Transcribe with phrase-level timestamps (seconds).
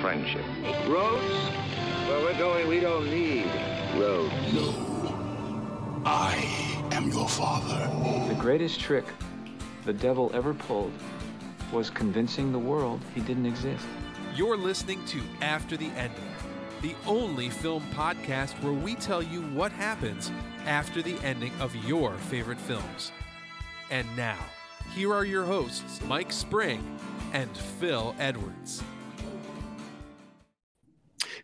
[0.00, 0.44] friendship.
[0.88, 1.34] Roads?
[2.08, 3.46] Where we're going, we don't need
[3.96, 4.32] roads.
[4.52, 6.02] No.
[6.06, 7.86] I am your father.
[8.28, 9.04] The greatest trick
[9.84, 10.92] the devil ever pulled
[11.70, 13.84] was convincing the world he didn't exist.
[14.34, 16.32] You're listening to After the Ending,
[16.80, 20.32] the only film podcast where we tell you what happens
[20.64, 23.12] after the ending of your favorite films.
[23.90, 24.38] And now,
[24.94, 26.98] here are your hosts, Mike Spring
[27.32, 28.82] and Phil Edwards.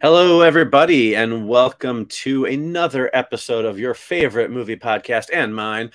[0.03, 5.91] Hello, everybody, and welcome to another episode of your favorite movie podcast and mine.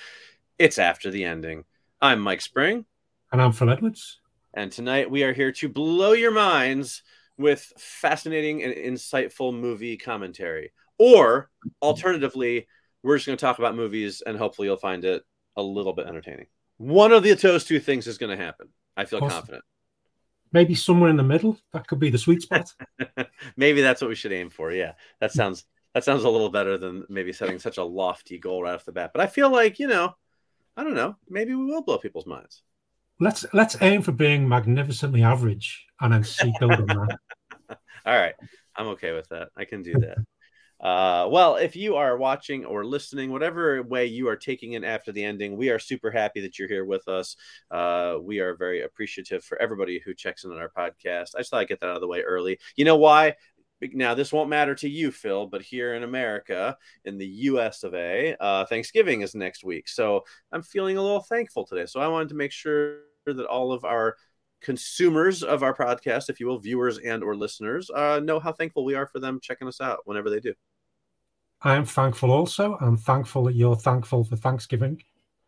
[0.58, 1.64] It's After the Ending.
[2.00, 2.84] I'm Mike Spring.
[3.30, 4.18] And I'm Phil Edwards.
[4.54, 7.04] And tonight we are here to blow your minds
[7.38, 10.72] with fascinating and insightful movie commentary.
[10.98, 11.48] Or
[11.80, 12.66] alternatively,
[13.04, 15.22] we're just going to talk about movies and hopefully you'll find it
[15.56, 16.46] a little bit entertaining.
[16.76, 18.70] One of the those two things is going to happen.
[18.96, 19.30] I feel awesome.
[19.30, 19.64] confident.
[20.52, 21.58] Maybe somewhere in the middle.
[21.72, 22.72] That could be the sweet spot.
[23.56, 24.72] maybe that's what we should aim for.
[24.72, 28.62] Yeah, that sounds that sounds a little better than maybe setting such a lofty goal
[28.62, 29.12] right off the bat.
[29.12, 30.14] But I feel like you know,
[30.76, 31.16] I don't know.
[31.28, 32.62] Maybe we will blow people's minds.
[33.20, 37.18] Let's let's aim for being magnificently average and then see building that.
[38.06, 38.34] All right,
[38.76, 39.48] I'm okay with that.
[39.56, 40.18] I can do that.
[40.82, 45.12] Uh, well, if you are watching or listening, whatever way you are taking in after
[45.12, 47.36] the ending, we are super happy that you're here with us.
[47.70, 51.34] Uh, we are very appreciative for everybody who checks in on our podcast.
[51.36, 52.58] I just thought I'd get that out of the way early.
[52.74, 53.36] You know why?
[53.92, 57.94] Now, this won't matter to you, Phil, but here in America, in the US of
[57.94, 59.88] A, uh, Thanksgiving is next week.
[59.88, 61.86] So I'm feeling a little thankful today.
[61.86, 64.16] So I wanted to make sure that all of our
[64.60, 68.84] consumers of our podcast, if you will, viewers and or listeners, uh, know how thankful
[68.84, 70.54] we are for them checking us out whenever they do.
[71.64, 72.76] I am thankful also.
[72.80, 75.02] I'm thankful that you're thankful for Thanksgiving.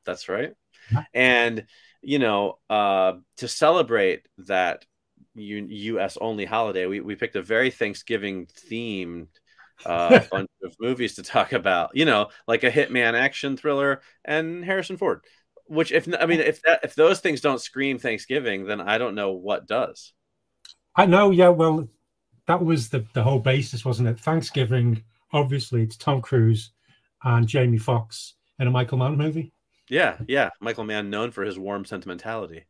[0.05, 0.55] That's right.
[0.93, 1.05] Yeah.
[1.13, 1.67] And,
[2.03, 4.85] you know, uh, to celebrate that
[5.35, 6.17] U- U.S.
[6.21, 9.29] only holiday, we, we picked a very Thanksgiving themed
[9.85, 14.65] uh, bunch of movies to talk about, you know, like a hitman action thriller and
[14.65, 15.25] Harrison Ford.
[15.67, 19.15] Which, if I mean, if that, if those things don't scream Thanksgiving, then I don't
[19.15, 20.13] know what does.
[20.95, 21.49] I know, yeah.
[21.49, 21.89] Well,
[22.47, 24.21] that was the the whole basis, wasn't it?
[24.21, 25.03] Thanksgiving
[25.35, 26.71] obviously it's Tom Cruise
[27.23, 29.53] and Jamie Foxx in a Michael Mann movie.
[29.91, 30.51] Yeah, yeah.
[30.61, 32.65] Michael Mann known for his warm sentimentality.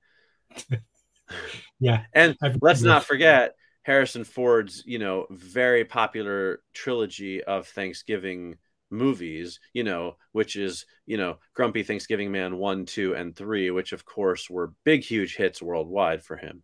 [1.79, 2.05] yeah.
[2.13, 8.57] And let's not forget Harrison Ford's, you know, very popular trilogy of Thanksgiving
[8.91, 13.93] movies, you know, which is, you know, Grumpy Thanksgiving Man 1, 2, and 3, which
[13.93, 16.63] of course were big, huge hits worldwide for him.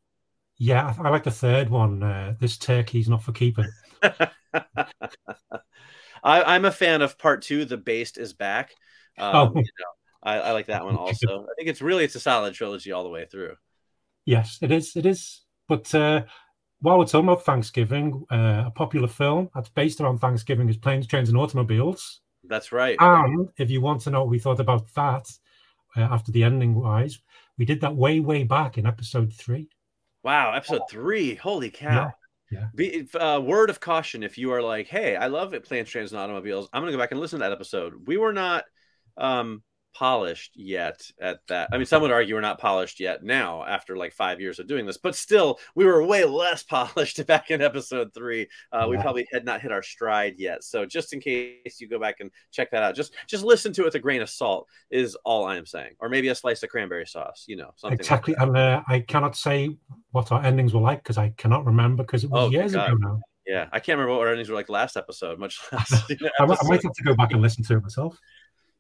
[0.57, 2.03] Yeah, I like the third one.
[2.03, 3.71] Uh, this turkey's not for keeping.
[6.23, 7.65] I, am a fan of part two.
[7.65, 8.73] The Based is back.
[9.19, 9.53] Um, oh.
[9.55, 11.43] You know, I, I, like that one also.
[11.51, 13.55] I think it's really it's a solid trilogy all the way through.
[14.25, 14.97] Yes, it is.
[14.97, 15.43] It is.
[15.69, 16.25] But uh,
[16.81, 21.07] while we're talking about Thanksgiving, uh, a popular film that's based around Thanksgiving is Planes,
[21.07, 22.21] Trains, and Automobiles.
[22.45, 22.97] That's right.
[22.99, 25.31] And if you want to know what we thought about that
[25.97, 27.19] uh, after the ending wise,
[27.59, 29.69] we did that way, way back in episode three.
[30.23, 31.35] Wow, episode three.
[31.35, 31.95] Holy cow.
[31.95, 32.11] Yeah.
[32.51, 32.67] Yeah.
[32.75, 36.13] Be, uh, word of caution: if you are like, "Hey, I love it, planes, trains,
[36.13, 38.07] and automobiles," I'm gonna go back and listen to that episode.
[38.07, 38.65] We were not
[39.17, 39.63] um,
[39.95, 41.69] polished yet at that.
[41.73, 44.67] I mean, some would argue we're not polished yet now after like five years of
[44.67, 48.49] doing this, but still, we were way less polished back in episode three.
[48.73, 50.65] Uh, we probably had not hit our stride yet.
[50.65, 53.83] So just in case you go back and check that out, just just listen to
[53.83, 56.63] it with a grain of salt is all I am saying, or maybe a slice
[56.63, 57.45] of cranberry sauce.
[57.47, 58.35] You know, something exactly.
[58.35, 59.77] Like and uh, I cannot say
[60.13, 62.89] what our endings were like because I cannot remember because it was oh, years God.
[62.89, 63.21] ago now.
[63.47, 66.05] Yeah, I can't remember what our endings were like last episode, much less.
[66.09, 68.19] You know, I, I might have to go back and listen to it myself.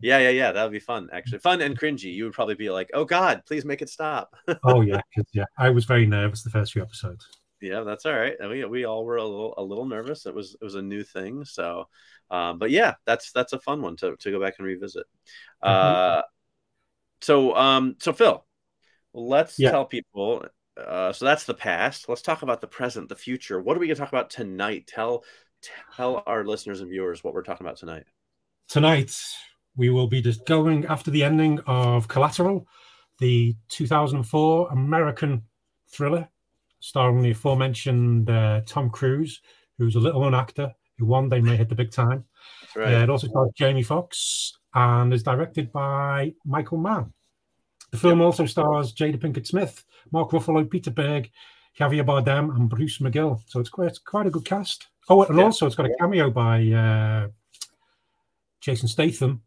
[0.00, 0.52] Yeah, yeah, yeah.
[0.52, 1.40] That would be fun, actually.
[1.40, 2.12] Fun and cringy.
[2.12, 4.34] You would probably be like, "Oh God, please make it stop."
[4.64, 5.00] oh yeah,
[5.32, 5.44] yeah.
[5.58, 7.26] I was very nervous the first few episodes.
[7.60, 8.34] Yeah, that's all right.
[8.40, 10.24] We we all were a little a little nervous.
[10.24, 11.88] It was it was a new thing, so.
[12.30, 15.06] Um, but yeah, that's that's a fun one to to go back and revisit.
[15.62, 16.18] Mm-hmm.
[16.18, 16.22] Uh,
[17.20, 18.44] so um, so Phil,
[19.12, 19.70] let's yeah.
[19.70, 20.46] tell people.
[20.76, 22.08] Uh, so that's the past.
[22.08, 23.60] Let's talk about the present, the future.
[23.60, 24.86] What are we going to talk about tonight?
[24.86, 25.24] Tell
[25.96, 28.04] tell our listeners and viewers what we're talking about tonight.
[28.68, 29.14] Tonight
[29.80, 32.66] we will be just going after the ending of Collateral,
[33.18, 35.42] the 2004 American
[35.88, 36.28] thriller
[36.80, 39.40] starring the aforementioned uh, Tom Cruise,
[39.78, 42.26] who's a little known actor who one day may hit the big time.
[42.76, 42.92] Right.
[42.92, 47.14] Uh, it also stars Jamie Foxx and is directed by Michael Mann.
[47.90, 48.26] The film yep.
[48.26, 49.82] also stars Jada Pinkett Smith,
[50.12, 51.30] Mark Ruffalo, Peter Berg,
[51.78, 53.40] Javier Bardem, and Bruce McGill.
[53.46, 54.88] So it's quite, it's quite a good cast.
[55.08, 55.44] Oh, and yeah.
[55.44, 57.28] also it's got a cameo by uh,
[58.60, 59.40] Jason Statham,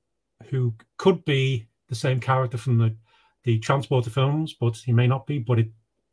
[0.50, 2.96] who could be the same character from the
[3.44, 5.40] the transporter films, but he may not be.
[5.40, 5.70] But it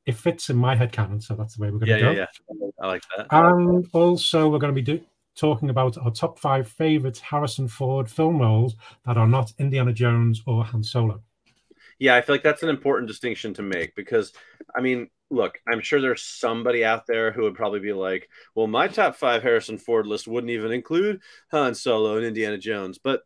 [0.07, 2.11] it fits in my head canon, so that's the way we're going Yeah, to go.
[2.13, 2.71] yeah, yeah.
[2.81, 3.27] I like that.
[3.31, 5.05] And also, we're going to be do-
[5.37, 10.43] talking about our top five favorite Harrison Ford film roles that are not Indiana Jones
[10.47, 11.23] or Han Solo.
[11.99, 14.33] Yeah, I feel like that's an important distinction to make because,
[14.75, 18.67] I mean, look, I'm sure there's somebody out there who would probably be like, well,
[18.67, 22.99] my top five Harrison Ford list wouldn't even include Han Solo and Indiana Jones.
[22.99, 23.21] But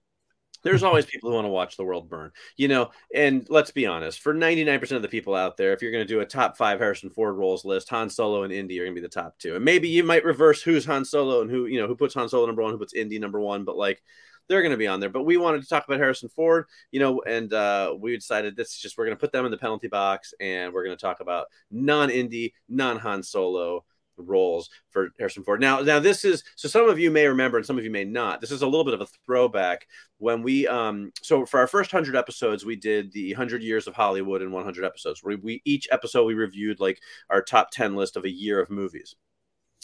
[0.64, 2.90] there's always people who want to watch the world burn, you know.
[3.14, 6.12] And let's be honest, for 99% of the people out there, if you're going to
[6.12, 9.00] do a top five Harrison Ford roles list, Han Solo and Indy are going to
[9.00, 9.55] be the top two.
[9.56, 12.28] And maybe you might reverse who's Han Solo and who, you know, who puts Han
[12.28, 13.64] Solo number one, who puts Indy number one.
[13.64, 14.02] But like,
[14.49, 15.11] they're going to be on there.
[15.11, 18.70] But we wanted to talk about Harrison Ford, you know, and uh, we decided this
[18.70, 21.00] is just we're going to put them in the penalty box and we're going to
[21.00, 23.84] talk about non Indy, non Han Solo
[24.16, 25.61] roles for Harrison Ford.
[25.61, 28.05] Now, now this is so some of you may remember and some of you may
[28.05, 28.40] not.
[28.40, 29.87] This is a little bit of a throwback
[30.19, 33.94] when we um so for our first 100 episodes we did the 100 years of
[33.94, 35.22] Hollywood in 100 episodes.
[35.22, 37.00] Where we each episode we reviewed like
[37.31, 39.14] our top 10 list of a year of movies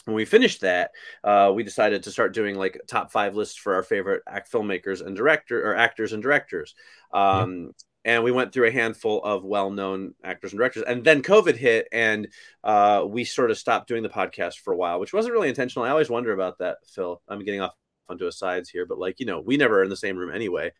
[0.04, 0.92] when we finished that,
[1.24, 5.04] uh, we decided to start doing like top five lists for our favorite act filmmakers
[5.04, 6.74] and director or actors and directors.
[7.12, 7.72] Um,
[8.04, 11.86] And we went through a handful of well-known actors and directors, and then COVID hit,
[11.92, 12.28] and
[12.64, 15.84] uh, we sort of stopped doing the podcast for a while, which wasn't really intentional.
[15.84, 17.20] I always wonder about that, Phil.
[17.28, 17.74] I'm getting off
[18.08, 20.34] onto a sides here, but like you know, we never are in the same room
[20.34, 20.72] anyway.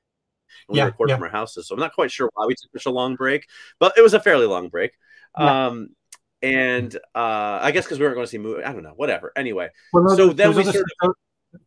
[0.69, 1.17] We Yeah, record yeah.
[1.17, 3.46] from our houses, so I'm not quite sure why we took such a long break,
[3.78, 4.93] but it was a fairly long break.
[5.38, 5.67] Yeah.
[5.67, 5.90] Um,
[6.43, 9.31] and uh, I guess because we weren't going to see movie, I don't know, whatever.
[9.37, 10.82] Anyway, Well, no, So then we stuff-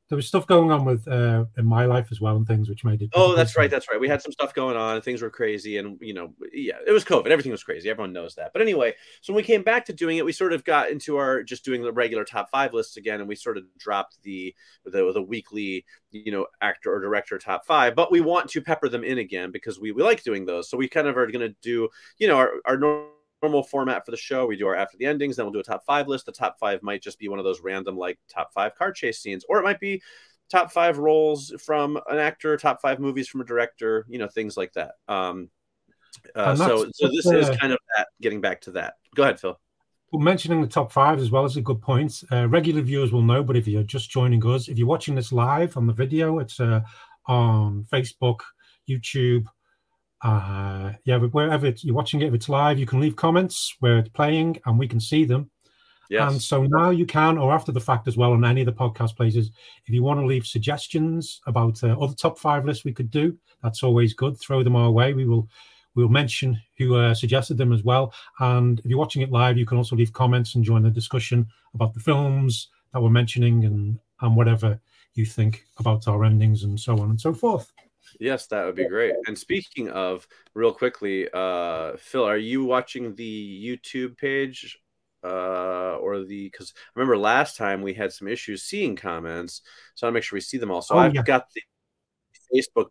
[0.09, 2.85] there was stuff going on with uh, in my life as well and things which
[2.85, 3.09] made it.
[3.13, 3.69] Oh, that's right.
[3.69, 3.99] That's right.
[3.99, 5.01] We had some stuff going on.
[5.01, 7.27] Things were crazy, and you know, yeah, it was COVID.
[7.27, 7.89] Everything was crazy.
[7.89, 8.51] Everyone knows that.
[8.53, 11.17] But anyway, so when we came back to doing it, we sort of got into
[11.17, 14.55] our just doing the regular top five lists again, and we sort of dropped the
[14.85, 17.95] the, the weekly, you know, actor or director top five.
[17.95, 20.69] But we want to pepper them in again because we we like doing those.
[20.69, 21.89] So we kind of are going to do,
[22.19, 23.09] you know, our our normal
[23.43, 24.47] normal format for the show.
[24.47, 26.25] We do our after the endings, then we'll do a top five list.
[26.25, 29.19] The top five might just be one of those random like top five car chase
[29.19, 30.01] scenes, or it might be
[30.49, 34.55] top five roles from an actor, top five movies from a director, you know, things
[34.55, 34.93] like that.
[35.07, 35.49] Um,
[36.35, 38.07] uh, so, so this that's, is uh, kind of that.
[38.21, 38.95] Getting back to that.
[39.15, 39.59] Go ahead, Phil.
[40.11, 42.23] Well, mentioning the top five as well is a good point.
[42.31, 45.31] Uh, regular viewers will know, but if you're just joining us, if you're watching this
[45.31, 46.81] live on the video, it's uh,
[47.25, 48.39] on Facebook,
[48.87, 49.47] YouTube.
[50.23, 53.99] Uh, yeah, wherever it's, you're watching it, if it's live, you can leave comments where
[53.99, 55.49] it's playing and we can see them.
[56.09, 56.31] Yes.
[56.31, 58.73] And so now you can, or after the fact as well, on any of the
[58.73, 59.51] podcast places,
[59.85, 63.37] if you want to leave suggestions about uh, other top five lists we could do,
[63.61, 64.39] that's always good.
[64.39, 65.13] Throw them our way.
[65.13, 65.49] We will
[65.95, 68.13] we'll mention who uh, suggested them as well.
[68.39, 71.47] And if you're watching it live, you can also leave comments and join the discussion
[71.73, 74.79] about the films that we're mentioning and and whatever
[75.15, 77.72] you think about our endings and so on and so forth.
[78.19, 79.13] Yes, that would be great.
[79.27, 84.77] And speaking of, real quickly, uh, Phil, are you watching the YouTube page,
[85.23, 86.45] uh, or the?
[86.49, 89.61] Because I remember last time we had some issues seeing comments,
[89.95, 90.81] so I want to make sure we see them all.
[90.81, 91.23] So Oh, I've yeah.
[91.23, 91.61] got the
[92.53, 92.89] Facebook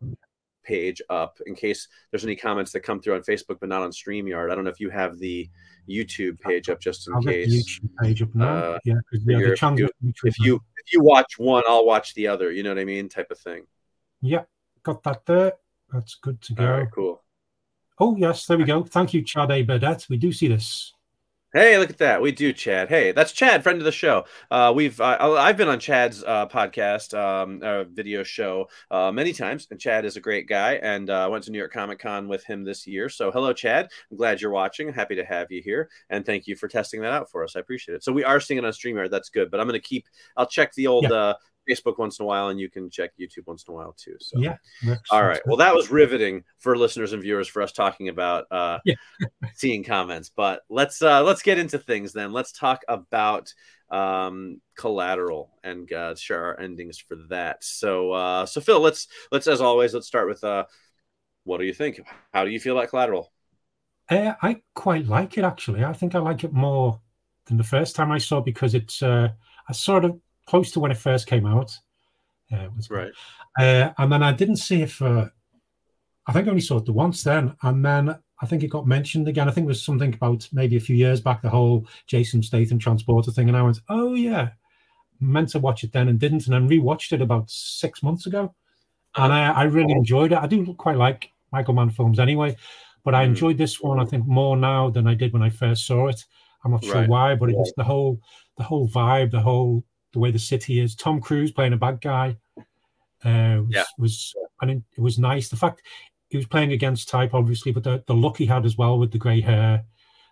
[0.65, 3.91] page up in case there's any comments that come through on Facebook but not on
[3.91, 4.51] Streamyard.
[4.51, 5.51] I don't know if you have the
[5.89, 7.81] YouTube page up just in I'll case.
[7.81, 8.49] YouTube page up now.
[8.57, 9.89] Uh, yeah, if you-
[10.25, 12.51] If you if you watch one, I'll watch the other.
[12.53, 13.09] You know what I mean?
[13.09, 13.67] Type of thing.
[14.21, 14.43] yeah,
[14.83, 15.53] got that there.
[15.93, 16.71] That's good to go.
[16.71, 17.23] Right, cool.
[17.99, 18.83] Oh yes, there we go.
[18.83, 19.63] Thank you, Chad A.
[19.63, 20.07] Burdett.
[20.09, 20.93] We do see this.
[21.55, 22.23] Hey, look at that.
[22.23, 22.89] We do, Chad.
[22.89, 24.25] Hey, that's Chad, friend of the show.
[24.51, 29.35] Uh, we've uh, I've been on Chad's uh, podcast, um, uh, video show uh, many
[29.35, 30.77] times, and Chad is a great guy.
[30.77, 33.11] And uh, I went to New York Comic Con with him this year.
[33.11, 33.91] So, hello, Chad.
[34.11, 34.91] I'm glad you're watching.
[34.91, 37.55] Happy to have you here, and thank you for testing that out for us.
[37.55, 38.03] I appreciate it.
[38.03, 39.11] So, we are seeing it on Streamyard.
[39.11, 39.51] That's good.
[39.51, 40.09] But I'm going to keep.
[40.39, 41.35] I'll check the old Yeah.
[41.69, 44.17] Facebook once in a while, and you can check YouTube once in a while too.
[44.21, 44.57] So, Yeah.
[45.11, 45.41] all right.
[45.47, 48.95] Well, that was riveting for listeners and viewers for us talking about uh, Yeah.
[49.55, 50.31] seeing comments.
[50.35, 52.33] But let's uh, let's get into things then.
[52.33, 53.53] Let's talk about
[53.91, 57.63] um, collateral and uh, share our endings for that.
[57.63, 60.65] So, uh, so Phil, let's let's as always let's start with uh,
[61.45, 62.01] what do you think?
[62.33, 63.33] How do you feel about collateral?
[64.09, 65.85] Uh, I quite like it actually.
[65.85, 67.01] I think I like it more
[67.47, 69.29] than the first time I saw because it's uh,
[69.69, 71.77] I sort of close to when it first came out.
[72.53, 73.13] Uh, it was Right.
[73.59, 75.33] Uh, and then I didn't see it for,
[76.27, 77.55] I think I only saw it the once then.
[77.63, 79.49] And then I think it got mentioned again.
[79.49, 82.79] I think it was something about maybe a few years back, the whole Jason Statham
[82.79, 83.49] transporter thing.
[83.49, 84.51] And I went, oh, yeah,
[85.21, 86.47] meant to watch it then and didn't.
[86.47, 88.55] And then rewatched it about six months ago.
[89.17, 90.39] And I, I really enjoyed it.
[90.39, 92.57] I do quite like Michael Mann films anyway,
[93.05, 93.29] but I Mhm.
[93.29, 96.25] enjoyed this one, I think, more now than I did when I first saw it.
[96.65, 97.09] I'm not sure Right.
[97.09, 98.21] why, but it just the whole,
[98.57, 100.95] the whole vibe, the whole, the way the city is.
[100.95, 102.37] Tom Cruise playing a bad guy
[103.25, 103.85] uh, was, Yeah.
[103.99, 105.49] was I mean, it was nice.
[105.49, 105.83] The fact
[106.29, 109.11] he was playing against type, obviously, but the, the look he had as well with
[109.13, 109.85] the grey hair,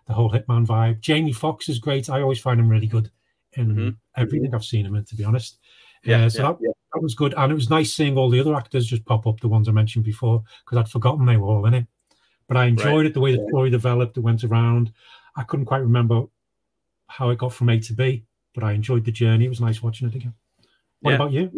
[0.07, 0.99] the whole Hitman vibe.
[1.01, 2.09] Jamie Foxx is great.
[2.09, 3.11] I always find him really good
[3.53, 3.97] in Mhm.
[4.15, 5.59] everything I've seen him in, to be honest.
[6.03, 7.33] Yeah, Uh, so yeah, that, that was good.
[7.37, 9.71] And it was nice seeing all the other actors just pop up, the ones I
[9.71, 11.87] mentioned before, because I'd forgotten they were all in it.
[12.47, 14.91] But I enjoyed it, the way the story developed, it went around.
[15.35, 16.25] I couldn't quite remember
[17.07, 18.23] how it got from A to B,
[18.53, 19.45] but I enjoyed the journey.
[19.45, 20.33] It was nice watching it again.
[21.01, 21.15] What Yeah.
[21.15, 21.51] about you?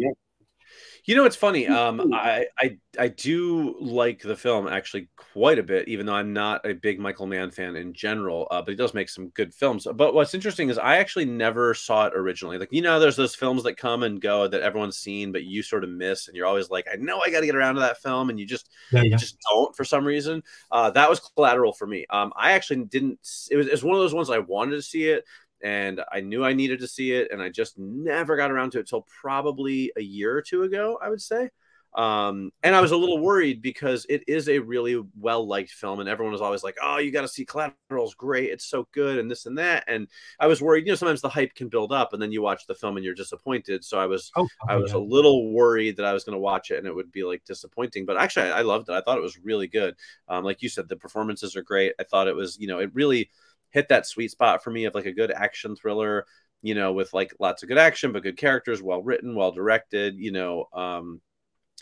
[1.06, 1.66] You know, it's funny.
[1.66, 6.32] Um, I, I I do like the film actually quite a bit, even though I'm
[6.32, 8.48] not a big Michael Mann fan in general.
[8.50, 9.86] Uh, but he does make some good films.
[9.94, 12.58] But what's interesting is I actually never saw it originally.
[12.58, 15.62] Like you know, there's those films that come and go that everyone's seen, but you
[15.62, 17.80] sort of miss, and you're always like, I know I got to get around to
[17.82, 20.42] that film, and you just Yeah, you just don't for some reason.
[20.70, 22.06] Uh, that was Collateral for me.
[22.10, 23.18] Um, I actually didn't.
[23.50, 25.24] It was, it was one of those ones I wanted to see it,
[25.64, 28.80] and I knew I needed to see it, and I just never got around to
[28.80, 31.50] it till probably a year or two ago, I would say.
[31.94, 36.00] Um, and I was a little worried because it is a really well liked film,
[36.00, 39.18] and everyone was always like, "Oh, you got to see Collateral's great, it's so good,"
[39.18, 39.84] and this and that.
[39.86, 40.08] And
[40.40, 40.86] I was worried.
[40.86, 43.04] You know, sometimes the hype can build up, and then you watch the film and
[43.04, 43.84] you're disappointed.
[43.84, 44.94] So I was Oh, I was yeah.
[44.94, 47.44] a little worried that I was going to watch it and it would be like
[47.44, 48.92] disappointing, but actually I loved it.
[48.94, 49.94] I thought it was really good.
[50.28, 51.92] Um, like you said, the performances are great.
[52.00, 53.30] I thought it was, you know, it really
[53.74, 56.26] hit that sweet spot for me of like a good action thriller,
[56.62, 60.16] you know, with like lots of good action, but good characters, well written, well directed,
[60.18, 61.20] you know, um,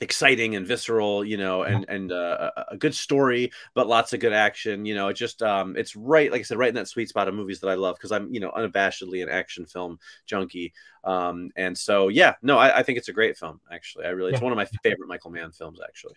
[0.00, 4.32] exciting and visceral, you know, and and uh, a- good story, but lots of good
[4.32, 4.84] action.
[4.86, 7.28] You know, it just um, it's right, like I said, right in that sweet spot
[7.28, 10.72] of movies that I love because I'm, you know, unabashedly an action film junkie.
[11.04, 13.60] Um, and so yeah, no, I, I think it's a great film.
[13.70, 14.44] Actually, I really, it's Yeah.
[14.44, 15.78] one of my favorite Michael Mann films.
[15.86, 16.14] Actually,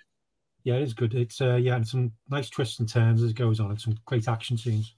[0.63, 1.13] Yeah, it is good.
[1.13, 3.95] It's uh, yeah, and some nice twists and turns as it goes on, and some
[4.05, 4.95] great action scenes.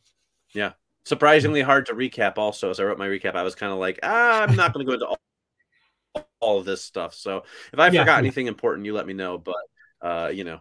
[1.06, 2.38] Surprisingly hard to recap.
[2.38, 4.86] Also, as I wrote my recap, I was kind of like, ah, I'm not going
[4.86, 5.18] to go into all,
[6.40, 7.14] all of this stuff.
[7.14, 8.18] So if I Yeah, forgot yeah.
[8.20, 9.38] anything important, you let me know.
[9.38, 9.56] But
[10.02, 10.60] uh, you know.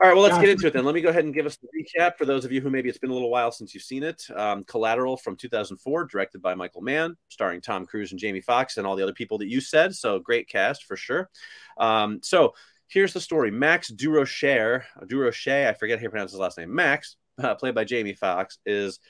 [0.00, 0.84] All right, well, let's get into it then.
[0.84, 2.88] Let me go ahead and give us the recap for those of you who maybe
[2.88, 4.22] it's been a little while since you've seen it.
[4.34, 8.86] Um, Collateral from 2004, directed by Michael Mann, starring Tom Cruise and Jamie Foxx and
[8.86, 9.94] all the other people that you said.
[9.94, 11.28] So great cast for sure.
[11.76, 12.54] Um, so
[12.88, 16.74] here's the story: Max Durocher, Durocher, I forget how you pronounce his last name.
[16.74, 19.00] Max, uh, played by Jamie Foxx, is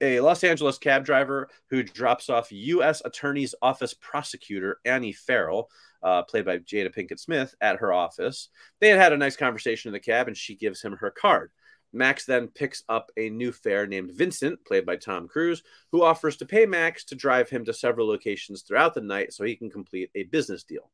[0.00, 3.02] a Los Angeles cab driver who drops off U.S.
[3.04, 5.70] Attorney's Office prosecutor Annie Farrell,
[6.02, 8.48] uh, played by Jada Pinkett Smith, at her office.
[8.80, 11.52] They had had a nice conversation in the cab, and she gives him her card.
[11.92, 16.36] Max then picks up a new fare named Vincent, played by Tom Cruise, who offers
[16.38, 19.70] to pay Max to drive him to several locations throughout the night so he can
[19.70, 20.90] complete a business deal.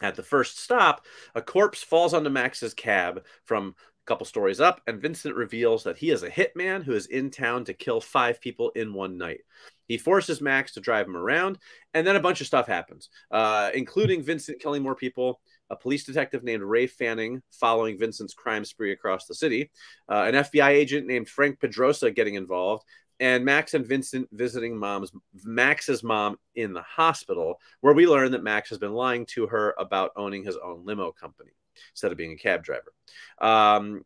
[0.00, 3.74] At the first stop, a corpse falls onto Max's cab from
[4.08, 7.64] couple stories up, and Vincent reveals that he is a hitman who is in town
[7.66, 9.40] to kill five people in one night.
[9.86, 11.58] He forces Max to drive him around,
[11.94, 16.04] and then a bunch of stuff happens, uh, including Vincent killing more people, a police
[16.04, 19.70] detective named Ray Fanning following Vincent's crime spree across the city,
[20.08, 22.84] uh, an FBI agent named Frank Pedrosa getting involved,
[23.20, 25.12] and Max and Vincent visiting mom's
[25.44, 29.74] Max's mom in the hospital, where we learn that Max has been lying to her
[29.78, 31.50] about owning his own limo company
[31.92, 32.92] instead of being a cab driver.
[33.40, 34.04] Um,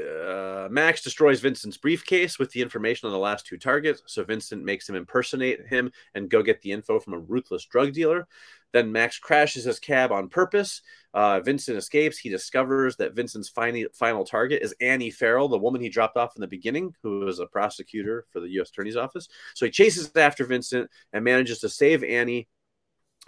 [0.00, 4.64] uh, Max destroys Vincent's briefcase with the information on the last two targets, so Vincent
[4.64, 8.26] makes him impersonate him and go get the info from a ruthless drug dealer.
[8.72, 10.82] Then Max crashes his cab on purpose.
[11.14, 12.18] Uh, Vincent escapes.
[12.18, 16.36] He discovers that Vincent's final, final target is Annie Farrell, the woman he dropped off
[16.36, 18.68] in the beginning, who was a prosecutor for the U.S.
[18.68, 19.28] Attorney's Office.
[19.54, 22.46] So he chases after Vincent and manages to save Annie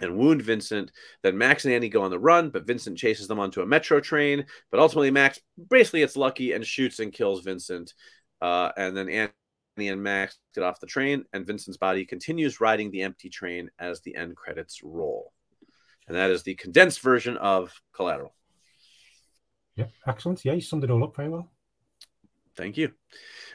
[0.01, 0.91] and wound Vincent.
[1.23, 3.99] Then Max and Annie go on the run, but Vincent chases them onto a metro
[3.99, 4.45] train.
[4.69, 5.39] But ultimately, Max
[5.69, 7.93] basically gets lucky and shoots and kills Vincent.
[8.41, 12.91] Uh, and then Annie and Max get off the train, and Vincent's body continues riding
[12.91, 15.31] the empty train as the end credits roll.
[16.07, 18.33] And that is the condensed version of Collateral.
[19.75, 20.43] Yeah, excellent.
[20.43, 21.49] Yeah, you summed it all up very well.
[22.61, 22.91] Thank you.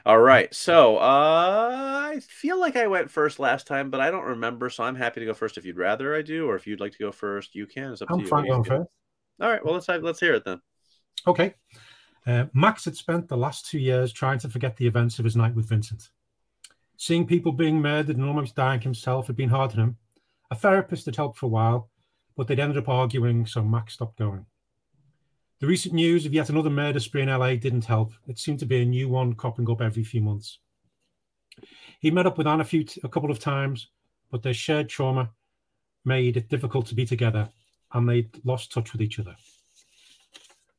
[0.04, 0.52] All right.
[0.52, 4.68] So uh, I feel like I went first last time, but I don't remember.
[4.68, 6.90] So I'm happy to go first if you'd rather I do, or if you'd like
[6.90, 7.92] to go first, you can.
[7.92, 8.26] It's up to I'm you.
[8.26, 8.90] fine going first.
[9.40, 9.64] All right.
[9.64, 10.60] Well, let's have, let's hear it then.
[11.24, 11.54] Okay.
[12.26, 15.36] Uh, Max had spent the last two years trying to forget the events of his
[15.36, 16.08] night with Vincent.
[16.96, 19.96] Seeing people being murdered and almost dying himself had been hard on him.
[20.50, 21.90] A therapist had helped for a while,
[22.36, 24.46] but they'd ended up arguing, so Max stopped going.
[25.58, 28.12] The recent news of yet another murder spree in LA didn't help.
[28.28, 30.58] It seemed to be a new one cropping up every few months.
[32.00, 33.88] He met up with Anne a, few a couple of times,
[34.30, 35.30] but their shared trauma
[36.04, 37.48] made it difficult to be together,
[37.94, 39.34] and they'd lost touch with each other.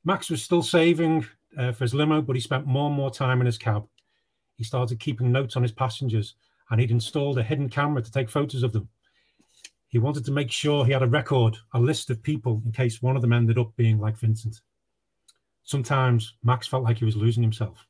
[0.06, 1.26] Max was still saving
[1.58, 3.88] uh, for his limo, but he spent more and more time in his cab.
[4.58, 6.36] He started keeping notes on his passengers,
[6.70, 8.88] and he'd installed a hidden camera to take photos of them.
[9.88, 13.02] He wanted to make sure he had a record, a list of people, in case
[13.02, 14.62] one of them ended up being like Vincent.
[15.68, 17.86] Sometimes Max felt like he was losing himself.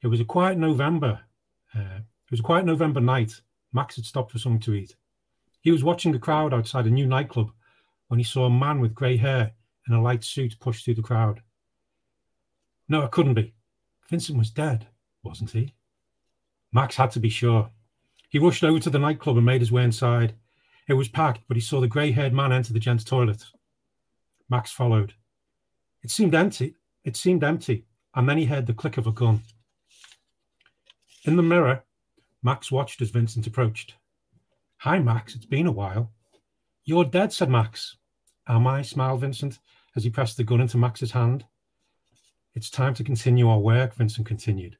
[0.00, 1.18] It was a quiet November.
[1.74, 3.40] Uh, it was a quiet November night.
[3.72, 4.94] Max had stopped for something to eat.
[5.62, 7.50] He was watching the crowd outside a new nightclub
[8.06, 9.50] when he saw a man with grey hair
[9.86, 11.42] and a light suit push through the crowd.
[12.88, 13.52] No, it couldn't be.
[14.08, 14.86] Vincent was dead,
[15.24, 15.74] wasn't he?
[16.72, 17.70] Max had to be sure.
[18.28, 20.34] He rushed over to the nightclub and made his way inside.
[20.86, 23.42] It was packed, but he saw the grey haired man enter the gents' toilet.
[24.48, 25.14] Max followed.
[26.04, 26.74] It seemed empty.
[27.04, 29.40] It seemed empty, and then he heard the click of a gun.
[31.24, 31.82] In the mirror,
[32.42, 33.94] Max watched as Vincent approached.
[34.78, 35.34] Hi, Max.
[35.34, 36.12] It's been a while.
[36.84, 37.96] You're dead, said Max.
[38.46, 38.82] Am I?
[38.82, 39.60] smiled Vincent
[39.96, 41.46] as he pressed the gun into Max's hand.
[42.54, 44.76] It's time to continue our work, Vincent continued.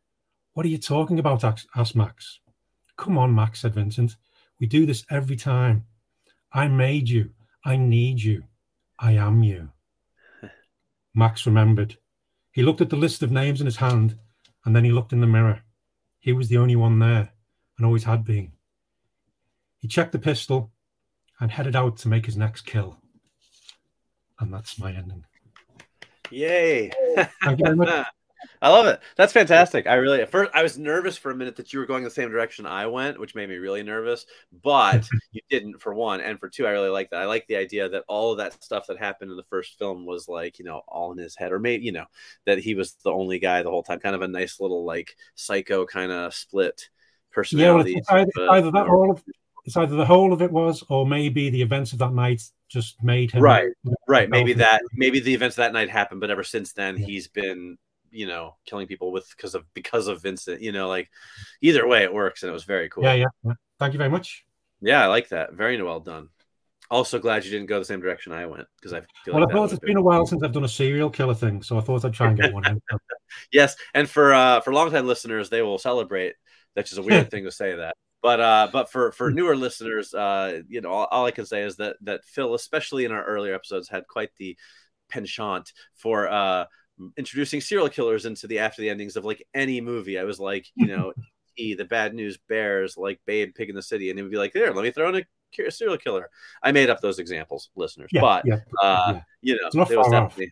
[0.53, 1.43] What are you talking about?
[1.75, 2.41] asked Max.
[2.99, 4.17] Come on, Max, said Vincent.
[4.61, 5.87] We do this every time.
[6.53, 7.31] I made you.
[7.65, 8.45] I need you.
[8.99, 9.71] I am you.
[11.15, 11.97] Max remembered.
[12.51, 14.19] He looked at the list of names in his hand
[14.65, 15.63] and then he looked in the mirror.
[16.19, 17.33] He was the only one there
[17.77, 18.53] and always had been.
[19.79, 20.73] He checked the pistol
[21.41, 22.99] and headed out to make his next kill.
[24.41, 25.25] And that's my ending.
[26.31, 26.91] Yay.
[27.43, 28.07] Thank you very much.
[28.63, 29.01] I love it.
[29.17, 29.87] That's fantastic.
[29.87, 32.11] I really at first I was nervous for a minute that you were going the
[32.11, 34.27] same direction I went, which made me really nervous.
[34.63, 37.21] But you didn't for one, and for two, I really like that.
[37.21, 40.07] I like the idea that all of that stuff that happened in the first film
[40.07, 42.07] was like you know all in his head, or maybe you know
[42.47, 44.01] that he was the only guy the whole time.
[44.01, 46.89] Kind of a nice little like psycho kind of split
[47.33, 47.93] personality.
[47.93, 49.23] Yeah, well, either, either that or all of
[49.65, 53.03] it's either the whole of it was, or maybe the events of that night just
[53.03, 53.69] made him right.
[54.07, 54.29] Right.
[54.29, 54.83] Maybe that.
[54.93, 57.07] Maybe the events of that night happened, but ever since then, yeah.
[57.07, 57.79] he's been
[58.15, 60.61] you know killing people with because of because of Vincent.
[60.61, 61.11] You know, like
[61.61, 63.05] either way, it works, and it was very cool.
[63.05, 63.53] Yeah, yeah.
[63.79, 64.45] Thank you very much.
[64.81, 65.55] Yeah, I like that.
[65.55, 66.29] Very well done.
[66.91, 69.45] Also glad you didn't go the same direction I went because I feel well.
[69.45, 71.79] Like I thought it's been, a while since I've done a serial killer thing, so
[71.79, 72.81] I thought I'd try and get one.
[73.53, 76.35] yes, and for uh, for longtime listeners, they will celebrate.
[76.75, 77.97] That's just a weird thing to say that.
[78.23, 79.37] But uh, but for for hmm.
[79.37, 83.07] newer listeners, uh, you know, all, all I can say is that that Phil, especially
[83.07, 84.57] in our earlier episodes, had quite the
[85.09, 86.65] penchant for uh
[87.17, 90.19] introducing serial killers into the after the endings of like any movie.
[90.19, 91.13] I was like, you know,
[91.57, 94.39] E, the Bad News Bears, like Babe, Pig in the City, and he would be
[94.39, 95.25] like, there, let me throw in
[95.67, 96.29] a serial killer.
[96.63, 99.21] I made up those examples, listeners, yeah, but yeah, uh, yeah.
[99.41, 100.51] you know, it was definitely.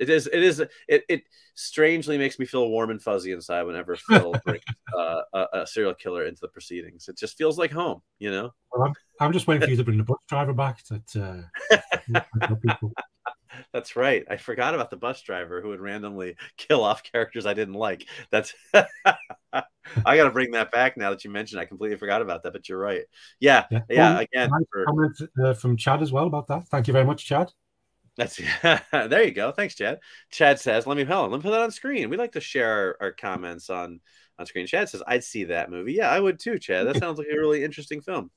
[0.00, 0.26] It is.
[0.26, 0.60] It is.
[0.88, 1.22] It, it
[1.54, 4.64] strangely makes me feel warm and fuzzy inside whenever Phil brings
[4.96, 7.08] uh, a, a, serial killer into the proceedings.
[7.08, 8.50] It just feels like home, you know.
[8.72, 10.82] Well, I'm, I'm just waiting for you to bring the bus driver back.
[10.88, 11.46] That
[12.42, 12.92] uh, people.
[13.72, 14.24] That's right.
[14.30, 18.06] I forgot about the bus driver who would randomly kill off characters I didn't like.
[18.30, 21.60] That's I got to bring that back now that you mentioned.
[21.60, 23.02] I completely forgot about that, but you're right.
[23.40, 23.80] Yeah, yeah.
[23.88, 24.84] yeah again, for...
[24.84, 26.68] comment uh, from Chad as well about that.
[26.68, 27.52] Thank you very much, Chad.
[28.16, 28.36] That's
[28.92, 29.52] there you go.
[29.52, 29.98] Thanks, Chad.
[30.30, 32.10] Chad says, "Let me hold Let me put that on screen.
[32.10, 34.00] We like to share our, our comments on
[34.38, 35.94] on screen." Chad says, "I'd see that movie.
[35.94, 36.86] Yeah, I would too, Chad.
[36.86, 38.30] That sounds like a really interesting film."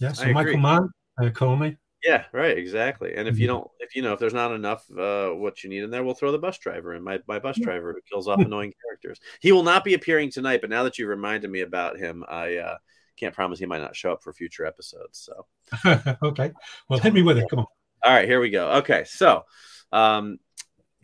[0.00, 0.12] Yeah.
[0.12, 0.88] So Michael Mann,
[1.22, 1.76] uh, call me.
[2.04, 3.14] Yeah, right, exactly.
[3.16, 3.56] And if you mm-hmm.
[3.56, 6.14] don't, if you know, if there's not enough uh, what you need in there, we'll
[6.14, 7.02] throw the bus driver in.
[7.02, 9.18] My my bus driver who kills off annoying characters.
[9.40, 12.56] He will not be appearing tonight, but now that you reminded me about him, I
[12.56, 12.76] uh,
[13.16, 15.18] can't promise he might not show up for future episodes.
[15.18, 16.52] So, okay,
[16.88, 17.46] well, hit me with it.
[17.50, 17.66] Come on.
[18.04, 18.70] All right, here we go.
[18.74, 19.44] Okay, so
[19.90, 20.38] um,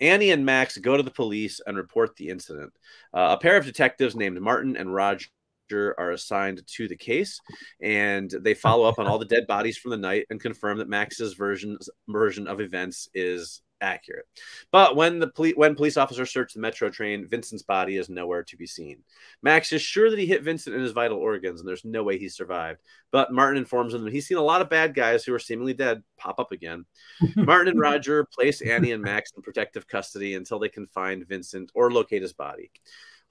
[0.01, 2.73] Annie and Max go to the police and report the incident.
[3.13, 5.27] Uh, a pair of detectives named Martin and Roger
[5.73, 7.41] are assigned to the case,
[7.81, 10.89] and they follow up on all the dead bodies from the night and confirm that
[10.89, 14.27] Max's version version of events is accurate.
[14.73, 18.43] But when the police when police officers search the metro train, Vincent's body is nowhere
[18.45, 18.99] to be seen.
[19.43, 22.19] Max is sure that he hit Vincent in his vital organs, and there's no way
[22.19, 22.81] he survived.
[23.13, 25.75] But Martin informs him that he's seen a lot of bad guys who are seemingly
[25.75, 26.85] dead pop up again.
[27.37, 31.71] Martin and Roger place Annie and Max in protective custody until they can find Vincent
[31.75, 32.71] or locate his body.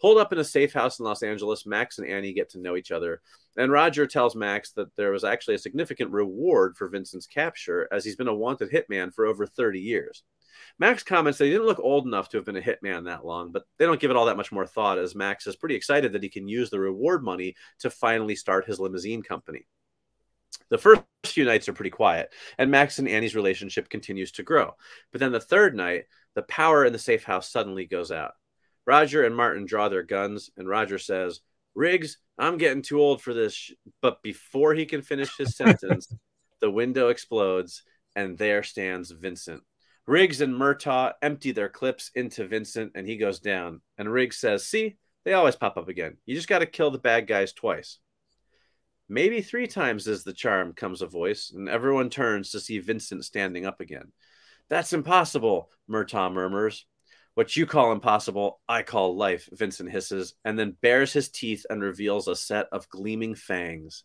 [0.04, 2.76] Holed up in a safe house in Los Angeles, Max and Annie get to know
[2.76, 3.22] each other.
[3.56, 8.04] And Roger tells Max that there was actually a significant reward for Vincent's capture, as
[8.04, 10.24] he's been a wanted hitman for over 30 years.
[10.78, 13.54] Max comments that he didn't look old enough to have been a hitman that long,
[13.54, 16.12] but they don't give it all that much more thought, as Max is pretty excited
[16.12, 19.66] that he can use the reward money to finally start his limousine company.
[20.70, 24.76] The first few nights are pretty quiet, and Max and Annie's relationship continues to grow.
[25.14, 28.34] But then the third night, the power in the safe house suddenly goes out.
[28.86, 31.40] Roger and Martin draw their guns, and Roger says,
[31.76, 33.72] Riggs, I'm getting too old for this.
[34.02, 36.08] But before he can finish his sentence,
[36.62, 37.84] the window explodes,
[38.16, 39.64] and there stands Vincent.
[40.06, 43.82] Riggs and Murtaugh empty their clips into Vincent, and he goes down.
[43.98, 46.18] And Riggs says, See, they always pop up again.
[46.26, 48.00] You just got to kill the bad guys twice.
[49.08, 53.24] Maybe three times is the charm, comes a voice, and everyone turns to see Vincent
[53.24, 54.12] standing up again.
[54.70, 56.86] That's impossible, Murtaugh murmurs.
[57.36, 61.82] What you call impossible, I call life, Vincent hisses, and then bares his teeth and
[61.82, 64.04] reveals a set of gleaming fangs.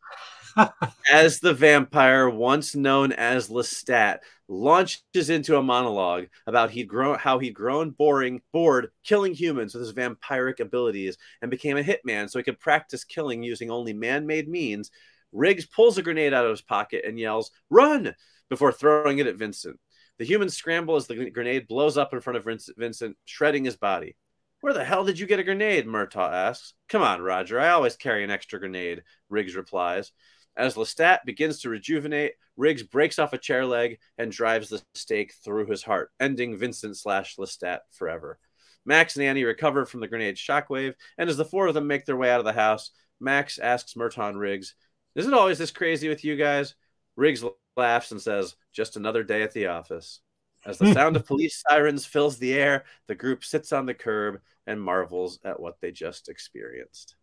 [1.12, 7.38] as the vampire, once known as Lestat, launches into a monologue about he'd grown how
[7.38, 12.38] he'd grown boring, bored, killing humans with his vampiric abilities, and became a hitman so
[12.38, 14.91] he could practice killing using only man-made means.
[15.33, 18.14] Riggs pulls a grenade out of his pocket and yells, "Run!"
[18.49, 19.79] before throwing it at Vincent.
[20.18, 24.16] The humans scramble as the grenade blows up in front of Vincent, shredding his body.
[24.61, 25.87] Where the hell did you get a grenade?
[25.87, 26.74] Murtaugh asks.
[26.88, 27.61] Come on, Roger.
[27.61, 30.11] I always carry an extra grenade, Riggs replies.
[30.57, 35.33] As Lestat begins to rejuvenate, Riggs breaks off a chair leg and drives the stake
[35.44, 38.40] through his heart, ending Vincent slash Lestat forever.
[38.85, 42.04] Max and Annie recover from the grenade shockwave, and as the four of them make
[42.04, 44.74] their way out of the house, Max asks Murtaugh and Riggs,
[45.14, 46.74] Is it always this crazy with you guys?
[47.14, 47.44] Riggs
[47.79, 50.21] laughs and says, Just another day at the office.
[50.67, 54.41] As the sound of police sirens fills the air, the group sits on the curb
[54.67, 57.17] and marvels at what they just experienced.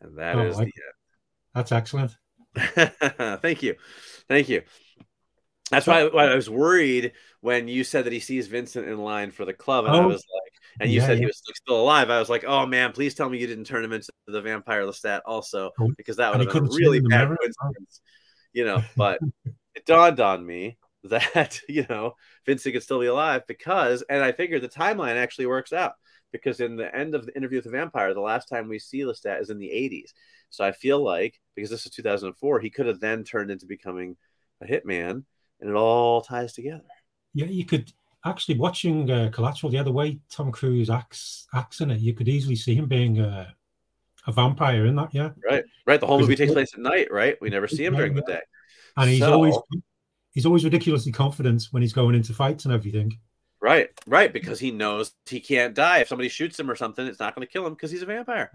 [0.00, 0.94] And that Oh, is I- the end.
[1.54, 2.16] That's excellent.
[2.56, 3.76] Thank you.
[4.28, 4.62] Thank you.
[5.70, 9.30] That's why, why I was worried when you said that he sees Vincent in line
[9.30, 10.08] for the club, and I Oh.
[10.08, 12.10] was like, and you Yeah, said he was still alive.
[12.10, 14.82] I was like, oh man, please tell me you didn't turn him into the vampire
[14.82, 18.00] Lestat also, Oh, because that would have been a really bad coincidence,
[18.52, 18.82] you know.
[18.96, 19.20] But
[19.74, 22.14] it dawned on me that you know
[22.46, 25.92] Vincent could still be alive because, and I figured the timeline actually works out
[26.32, 29.02] because in the end of the interview with the vampire, the last time we see
[29.02, 30.12] Lestat is in the 80s.
[30.50, 34.16] So I feel like because this is 2004, he could have then turned into becoming
[34.60, 35.24] a hitman,
[35.60, 36.84] and it all ties together.
[37.34, 37.92] Yeah, you could
[38.24, 40.18] actually watching uh, Collateral the other way.
[40.30, 42.00] Tom Cruise acts acts in it.
[42.00, 43.54] You could easily see him being a,
[44.26, 45.12] a vampire in that.
[45.12, 46.00] Yeah, Right, right.
[46.00, 47.36] The whole movie takes place at night, right?
[47.40, 48.40] We never see him during the day.
[48.96, 49.56] And he's So- always
[50.32, 53.18] he's always ridiculously confident when he's going into fights and everything.
[53.60, 55.98] Right, right, because he knows he can't die.
[56.00, 58.06] If somebody shoots him or something, it's not going to kill him because he's a
[58.06, 58.50] vampire.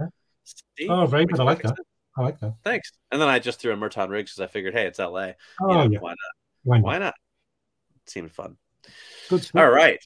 [0.78, 0.88] See?
[0.88, 1.40] Oh, very good.
[1.40, 1.70] I like that.
[1.70, 1.80] sense.
[2.18, 2.54] I like that.
[2.64, 2.92] Thanks.
[3.12, 5.28] And then I just threw a Murtaugh Riggs because I figured, hey, it's L.A.
[5.30, 6.18] You Oh know, yeah, Why not?
[6.64, 6.84] why not?
[6.86, 7.14] Why not?
[8.04, 8.58] It seemed fun.
[9.30, 9.60] Good stuff.
[9.62, 10.00] All right.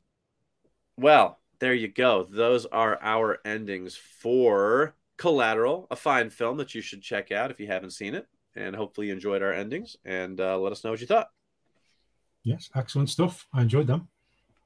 [0.98, 2.24] Well, there you go.
[2.30, 7.60] Those are our endings for Collateral, a fine film that you should check out if
[7.60, 8.28] you haven't seen it.
[8.56, 11.28] And hopefully you enjoyed our endings and uh, let us know what you thought.
[12.44, 13.48] Yes, excellent stuff.
[13.54, 14.10] I enjoyed them.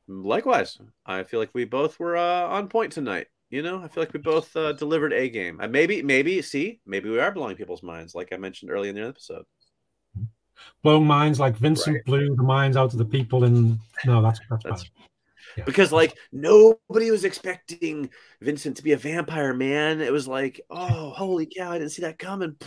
[0.07, 3.27] Likewise, I feel like we both were uh, on point tonight.
[3.49, 5.59] You know, I feel like we both uh, delivered a game.
[5.61, 8.95] Uh, maybe, maybe, see, maybe we are blowing people's minds, like I mentioned earlier in
[8.95, 9.45] the episode.
[10.83, 12.05] Blowing minds like Vincent Right.
[12.05, 13.79] blew the minds out of the people in.
[14.05, 14.89] No, that's that's, That's-.
[15.57, 15.63] Yeah.
[15.65, 18.09] Because like nobody was expecting
[18.41, 20.01] Vincent to be a vampire, man.
[20.01, 22.55] It was like, oh, holy cow, I didn't see that coming.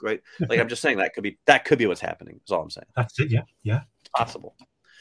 [0.00, 0.20] Right?
[0.38, 2.38] Like I'm just saying that could be that could be what's happening.
[2.44, 2.86] Is all I'm saying.
[2.94, 3.32] That's it.
[3.32, 3.80] Yeah, yeah.
[4.00, 4.54] It's possible.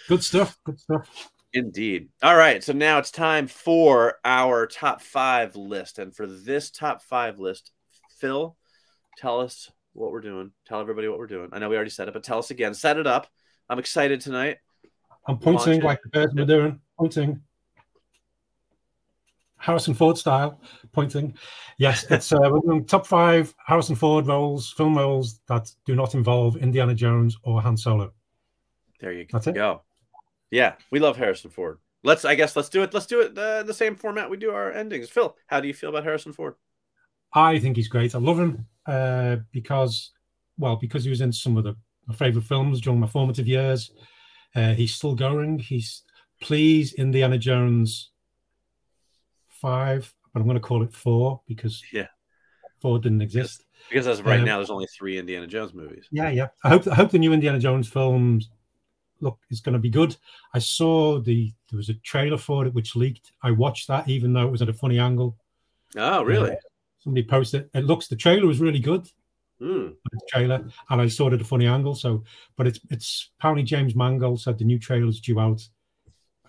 [0.08, 0.58] Good stuff.
[0.66, 1.30] Good stuff.
[1.54, 2.10] Indeed.
[2.24, 2.64] All right.
[2.64, 6.00] So now it's time for our top five list.
[6.00, 7.72] And for this top five list,
[8.20, 8.58] Phil,
[9.18, 10.52] tell us what we're doing.
[10.66, 11.50] Tell everybody what we're doing.
[11.52, 12.74] I know we already said it, but tell us again.
[12.74, 13.28] Set it up.
[13.70, 14.58] I'm excited tonight.
[15.28, 16.80] I'm pointing like the person we're doing.
[16.98, 17.42] Pointing.
[19.58, 20.62] Harrison Ford style,
[20.94, 21.36] pointing.
[21.78, 26.14] Yes, it's uh, we're doing top five Harrison Ford roles, film roles that do not
[26.14, 28.14] involve Indiana Jones or Han Solo.
[29.00, 29.56] There you That's it.
[29.56, 29.82] go.
[30.52, 31.80] Yeah, we love Harrison Ford.
[32.04, 32.94] Let's, I guess, let's do it.
[32.94, 35.10] Let's do it uh, the same format we do our endings.
[35.10, 36.56] Phil, how do you feel about Harrison Ford?
[37.34, 38.16] I think he's great.
[38.16, 40.12] I love him uh, because,
[40.58, 41.76] well, because he was in some of the
[42.08, 43.92] my favorite films during my formative years.
[44.56, 45.60] Uh, he's still going.
[45.60, 46.04] He's
[46.42, 48.12] please Indiana Jones
[49.50, 52.08] five, but I'm going to call it four because Yeah.
[52.80, 53.66] four didn't exist.
[53.90, 56.08] Because as of right Um, now, there's only three Indiana Jones movies.
[56.12, 56.48] Yeah, yeah.
[56.64, 58.50] I hope I hope the new Indiana Jones films
[59.20, 60.16] look is going to be good.
[60.54, 63.32] I saw the there was a trailer for it which leaked.
[63.42, 65.38] I watched that even though it was at a funny angle.
[65.96, 66.56] Oh, really?
[67.00, 67.86] Somebody posted it.
[67.86, 69.10] looks the trailer was really good.
[69.60, 69.90] Hmm.
[70.12, 71.96] The trailer, and I saw it at a funny angle.
[71.96, 72.24] So,
[72.56, 75.68] but it's it's apparently James Mangold said the new trailer is due out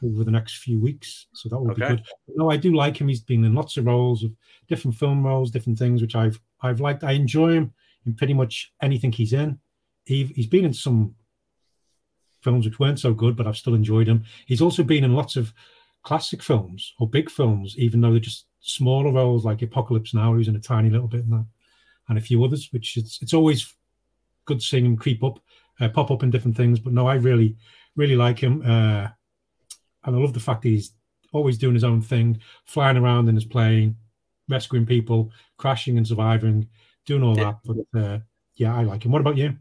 [0.04, 2.02] over the next few weeks, so that will be good.
[2.36, 3.08] No, I do like him.
[3.08, 4.32] He's been in lots of roles of
[4.68, 7.02] different film roles, different things, which I've I've liked.
[7.02, 7.72] I enjoy him
[8.06, 9.58] in pretty much anything he's in.
[10.04, 11.14] He, he's been in some
[12.42, 14.24] films which weren't so good, but I've still enjoyed him.
[14.46, 15.52] He's also been in lots of
[16.02, 20.34] classic films or big films, even though they're just smaller roles like Apocalypse Now.
[20.36, 21.46] He's in a tiny little bit in that,
[22.08, 22.68] and a few others.
[22.72, 23.74] Which it's it's always
[24.44, 25.40] good seeing him creep up,
[25.80, 26.78] uh, pop up in different things.
[26.80, 27.56] But no, I really
[27.96, 29.08] really like him, uh,
[30.04, 30.92] and I love the fact he's
[31.32, 33.96] always doing his own thing, flying around in his plane,
[34.48, 36.68] rescuing people, crashing and surviving,
[37.06, 37.44] doing all Yeah.
[37.44, 37.58] that.
[37.92, 38.18] But uh,
[38.56, 39.12] yeah, I like him.
[39.12, 39.56] What about you?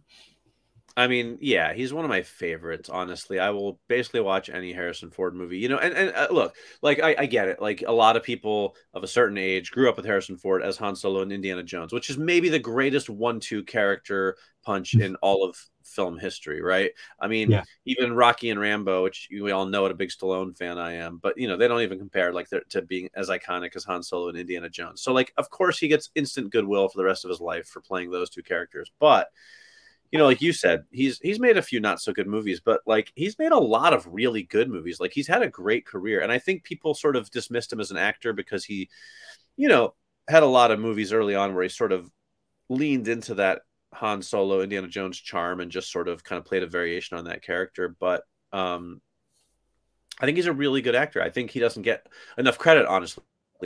[0.98, 2.90] I mean, yeah, he's one of my favorites.
[2.90, 5.60] Honestly, I will basically watch any Harrison Ford movie.
[5.60, 7.62] You know, and and uh, look, like I, I get it.
[7.62, 10.76] Like a lot of people of a certain age grew up with Harrison Ford as
[10.78, 15.46] Han Solo and Indiana Jones, which is maybe the greatest one-two character punch in all
[15.48, 16.92] of film history, right?
[17.20, 17.64] I mean, Yeah.
[17.86, 21.20] even Rocky and Rambo, which we all know what a big Stallone fan I am,
[21.22, 24.30] but you know they don't even compare like to being as iconic as Han Solo
[24.30, 25.04] and Indiana Jones.
[25.04, 27.82] So like, of course, he gets instant goodwill for the rest of his life for
[27.82, 29.28] playing those two characters, but
[30.12, 32.82] you know, like you said, he's he's made a few not so good movies, but
[32.86, 35.00] like he's made a lot of really good movies.
[35.00, 37.91] Like he's had a great career, and I think people sort of dismissed him as
[37.91, 38.89] an actor because he,
[39.58, 39.96] you know,
[40.30, 42.10] had a lot of movies early on where he sort of
[42.70, 43.62] leaned into that
[43.96, 47.26] Han Solo, Indiana Jones charm, and just sort of kind of played a variation on
[47.26, 47.89] that character.
[48.00, 49.02] But um,
[50.20, 51.22] I think he's a really good actor.
[51.22, 53.24] I think he doesn't get enough credit, honestly,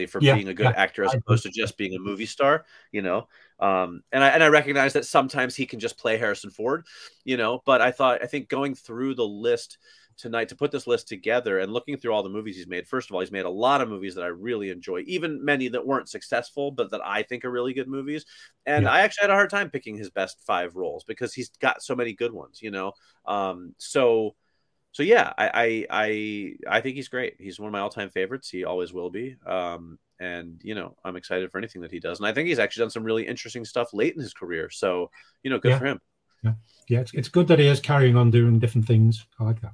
[0.10, 2.26] for Yeah, being a good yeah, actor as I opposed to just being a movie
[2.26, 2.66] star.
[2.92, 3.28] You know,
[3.62, 6.86] um, and I and I recognize that sometimes he can just play Harrison Ford.
[7.24, 9.78] You know, but I thought I think going through the list
[10.18, 12.88] tonight to put this list together and looking through all the movies he's made.
[12.88, 15.68] First of all, he's made a lot of movies that I really enjoy, even many
[15.70, 18.26] that weren't successful, but that I think are really good movies.
[18.66, 18.92] And Yeah.
[18.92, 21.96] I actually had a hard time picking his best five roles because he's got so
[21.96, 22.94] many good ones, you know.
[23.26, 24.36] Um, so
[24.92, 27.36] so yeah, I, I I I think he's great.
[27.40, 28.50] He's one of my all-time favorites.
[28.50, 29.38] He always will be.
[29.46, 32.20] Um, and you know, I'm excited for anything that he does.
[32.20, 34.70] And I think he's actually done some really interesting stuff late in his career.
[34.70, 35.12] So
[35.44, 35.80] you know, good Yeah.
[35.80, 36.00] for him.
[36.88, 39.26] Yeah, it's, it's good that he is carrying on doing different things.
[39.40, 39.74] I like that.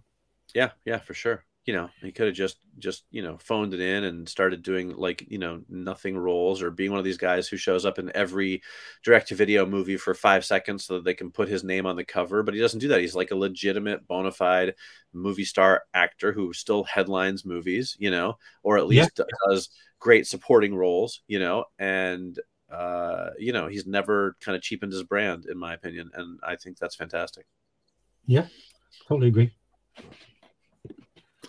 [0.54, 1.44] Yeah, yeah, for sure.
[1.66, 4.96] You know, he could have just just you know phoned it in and started doing
[4.96, 8.10] like you know nothing roles or being one of these guys who shows up in
[8.16, 8.62] every
[9.04, 11.98] direct to video movie for five seconds so that they can put his name on
[11.98, 12.42] the cover.
[12.42, 13.02] But he doesn't do that.
[13.02, 14.76] He's like a legitimate, bona fide
[15.12, 19.08] movie star actor who still headlines movies, you know, or at Yeah.
[19.08, 22.40] least does great supporting roles, you know, and
[22.72, 26.56] uh, you know he's never kind of cheapened his brand, in my opinion, and I
[26.56, 27.46] think that's fantastic.
[28.26, 28.48] Yeah,
[29.08, 29.52] totally agree.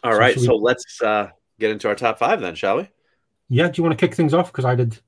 [0.05, 2.89] All So right, we- so let's uh, get into our top five then, shall we?
[3.49, 4.53] Yeah, do you want to kick things off?
[4.53, 4.99] Because I did.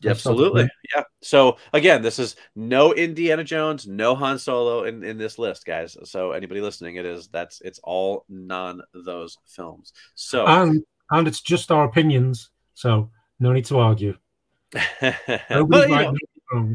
[0.00, 0.68] Yeah, That's something, absolutely.
[0.94, 1.02] Yeah.
[1.22, 5.96] So again, this is no Indiana Jones, no Han Solo in, in this list, guys.
[6.04, 9.94] So anybody listening, it is that's it's all non those films.
[10.14, 13.10] So And and it's just our opinions, so
[13.40, 14.16] no need to argue.
[14.72, 16.08] you right,
[16.52, 16.74] know,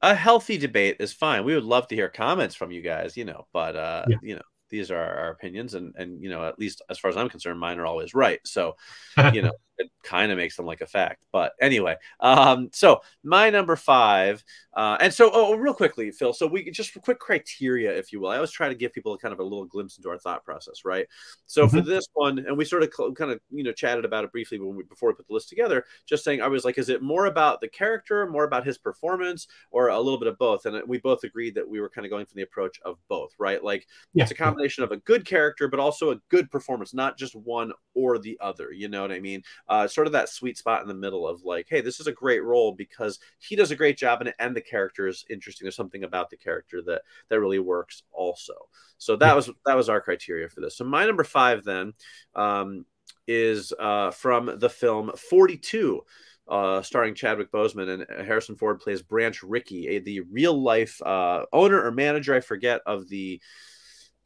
[0.00, 1.44] a healthy debate is fine.
[1.44, 4.16] We would love to hear comments from you guys, you know, but uh, Yeah.
[4.22, 7.18] you know, these are our opinions and and you know, at least as far as
[7.18, 8.40] I'm concerned, mine are always right.
[8.46, 8.76] So
[9.34, 13.50] you know it kind of makes them like a fact but anyway um so my
[13.50, 18.12] number five uh and so oh real quickly phil so we just quick criteria if
[18.12, 20.18] you will i always try to give people kind of a little glimpse into our
[20.18, 21.06] thought process right?
[21.46, 24.24] So for this one and we sort of cl- kind of you know chatted about
[24.24, 26.78] it briefly when we before we put the list together just saying i was like
[26.78, 30.38] is it more about the character more about his performance or a little bit of
[30.38, 30.66] both?
[30.66, 33.32] And we both agreed that we were kind of going from the approach of both
[33.38, 33.62] right?
[33.62, 37.18] Like yeah, it's a combination of a good character but also a good performance not
[37.18, 40.58] just one or the other you know what i mean uh, sort of that sweet
[40.58, 43.70] spot in the middle of like hey this is a great role because he does
[43.70, 45.64] a great job in it and the character is interesting.
[45.64, 48.54] There's something about the character that that really works also.
[48.98, 50.76] So that was that was our criteria for this.
[50.76, 51.94] So my number five then
[52.34, 52.84] um,
[53.26, 56.02] is uh, from the film 42
[56.48, 61.44] uh, starring Chadwick Boseman and Harrison Ford plays Branch Rickey, a, the real life uh,
[61.52, 63.40] owner or manager, I forget, of the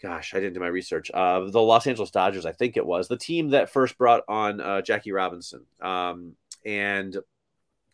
[0.02, 1.10] gosh, I didn't do my research.
[1.12, 4.60] Uh, the Los Angeles Dodgers, I think it was the team that first brought on
[4.60, 5.64] uh, Jackie Robinson.
[5.80, 6.34] Um,
[6.64, 7.16] and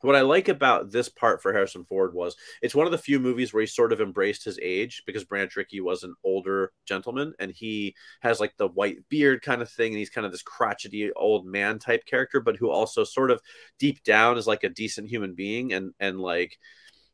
[0.05, 3.19] what I like about this part for Harrison Ford was it's one of the few
[3.19, 7.33] movies where he sort of embraced his age because Branch Rickey was an older gentleman
[7.39, 10.43] and he has like the white beard kind of thing and he's kind of this
[10.43, 13.41] crotchety old man type character, but who also sort of
[13.79, 16.59] deep down is like a decent human being and and like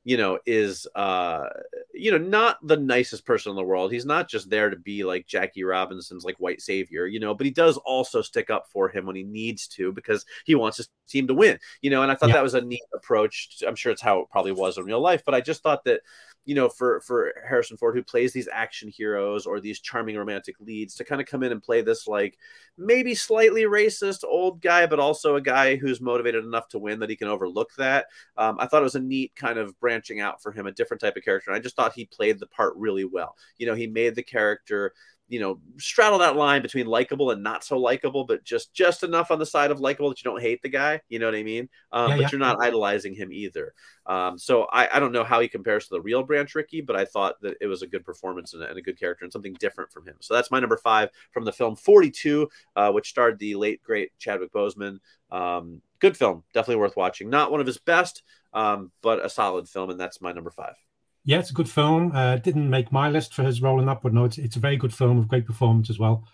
[0.04, 1.44] you know is uh
[1.92, 5.04] you know not the nicest person in the world he's not just there to be
[5.04, 8.88] like jackie robinson's like white savior you know but he does also stick up for
[8.88, 12.10] him when he needs to because he wants his team to win you know and
[12.10, 12.36] i thought Yeah.
[12.36, 15.22] that was a neat approach i'm sure it's how it probably was in real life
[15.26, 16.00] but i just thought that
[16.44, 20.56] you know for for harrison ford who plays these action heroes or these charming romantic
[20.60, 22.38] leads to kind of come in and play this like
[22.78, 27.10] maybe slightly racist old guy but also a guy who's motivated enough to win that
[27.10, 30.42] he can overlook that um, I thought it was a neat kind of branching out
[30.42, 31.50] for him, a different type of character.
[31.50, 33.36] And I just thought he played the part really well.
[33.58, 34.94] You know, he made the character,
[35.30, 39.30] you know, straddle that line between likable and not so likable, but just just enough
[39.30, 41.00] on the side of likable that you don't hate the guy.
[41.08, 41.68] You know what I mean?
[41.92, 42.28] Um, Yeah, but yeah.
[42.32, 43.72] you're not idolizing him either.
[44.06, 46.96] Um, so I, I don't know how he compares to the real Branch Rickey, but
[46.96, 49.32] I thought that it was a good performance and a, and a good character and
[49.32, 50.16] something different from him.
[50.20, 54.10] So that's my number five from the film 42, uh, which starred the late great
[54.18, 54.98] Chadwick Boseman.
[55.30, 57.30] Um, good film, definitely worth watching.
[57.30, 60.74] Not one of his best, um, but a solid film, and that's my number five.
[61.24, 62.12] Yeah, it's a good film.
[62.14, 64.60] Uh, didn't make my list for his role in that, but no, it's, it's a
[64.60, 66.24] very good film with great performance as well.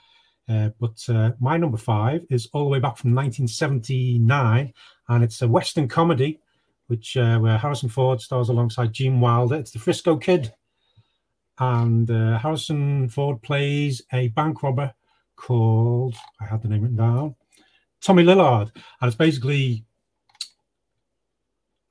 [0.48, 4.72] Uh, but uh, my number five is all the way back from 1979,
[5.08, 6.38] and it's a Western comedy,
[6.86, 9.56] which uh, where Harrison Ford stars alongside Gene Wilder.
[9.56, 10.52] It's the Frisco Kid,
[11.58, 14.94] and uh, Harrison Ford plays a bank robber
[15.34, 17.34] called I had the name written down,
[18.00, 18.70] Tommy Lillard,
[19.00, 19.84] and it's basically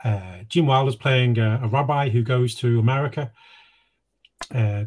[0.06, 3.32] uh, Gene Wilder's playing a, a, rabbi who goes to America,
[4.54, 4.84] uh,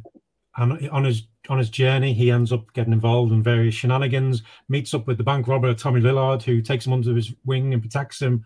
[0.57, 4.42] and on his on his journey, he ends up getting involved in various shenanigans.
[4.68, 7.83] Meets up with the bank robber Tommy Lillard, who takes him under his wing and
[7.83, 8.44] protects him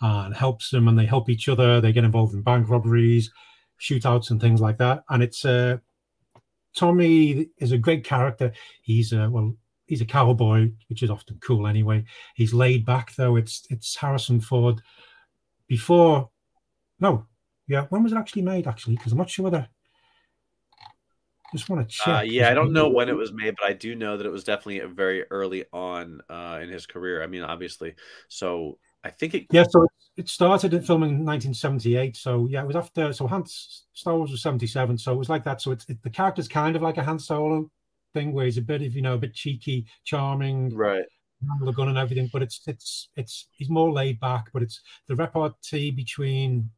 [0.00, 1.80] and helps him, and they help each other.
[1.80, 3.30] They get involved in bank robberies,
[3.80, 5.04] shootouts, and things like that.
[5.10, 5.78] And it's uh,
[6.74, 8.52] Tommy is a great character.
[8.82, 9.54] He's a well,
[9.86, 12.04] he's a cowboy, which is often cool anyway.
[12.34, 13.36] He's laid back though.
[13.36, 14.82] It's it's Harrison Ford
[15.68, 16.30] before.
[16.98, 17.26] No,
[17.66, 17.86] yeah.
[17.90, 18.66] When was it actually made?
[18.66, 19.68] Actually, because I'm not sure whether.
[21.52, 22.14] Just want to check.
[22.14, 24.30] Uh, yeah, I don't know when it was made, but I do know that it
[24.30, 27.22] was definitely very early on uh, in his career.
[27.22, 27.94] I mean, obviously,
[28.28, 29.46] so I think it.
[29.50, 29.86] Yeah, so
[30.18, 32.16] it started in filming in 1978.
[32.16, 33.12] So yeah, it was after.
[33.14, 34.98] So Hans Star Wars was 77.
[34.98, 35.62] So it was like that.
[35.62, 37.70] So it's it, the character's kind of like a Han Solo
[38.12, 41.04] thing, where he's a bit of you know a bit cheeky, charming, right?
[41.46, 44.50] Handle the gun and everything, but it's it's it's he's more laid back.
[44.52, 46.70] But it's the repartee between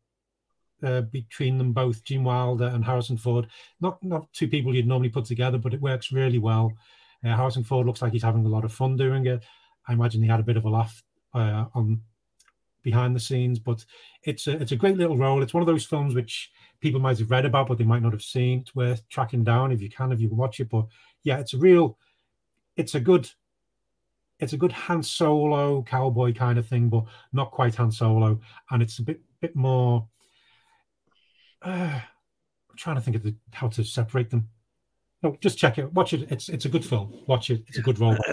[0.82, 3.46] uh, between them both, Gene Wilder and Harrison Ford.
[3.80, 6.72] Not not two people you'd normally put together, but it works really well.
[7.24, 9.42] Uh, Harrison Ford looks like he's having a lot of fun doing it.
[9.88, 11.02] I imagine he had a bit of a laugh
[11.34, 12.02] uh, on
[12.82, 13.84] behind the scenes, but
[14.24, 15.42] it's a it's a great little role.
[15.42, 18.12] It's one of those films which people might have read about, but they might not
[18.12, 18.60] have seen.
[18.60, 20.68] It's worth tracking down if you can, if you can watch it.
[20.68, 20.86] But
[21.22, 21.98] yeah, it's a real,
[22.76, 23.30] it's a good,
[24.40, 28.82] it's a good Han Solo cowboy kind of thing, but not quite Han Solo, and
[28.82, 30.06] it's a bit bit more
[31.62, 32.00] uh,
[32.70, 34.48] I'm trying to think of the, how to separate them.
[35.22, 35.92] No, just check it.
[35.92, 36.30] Watch it.
[36.30, 37.12] It's it's a good film.
[37.26, 37.62] Watch it.
[37.68, 38.16] It's a good role.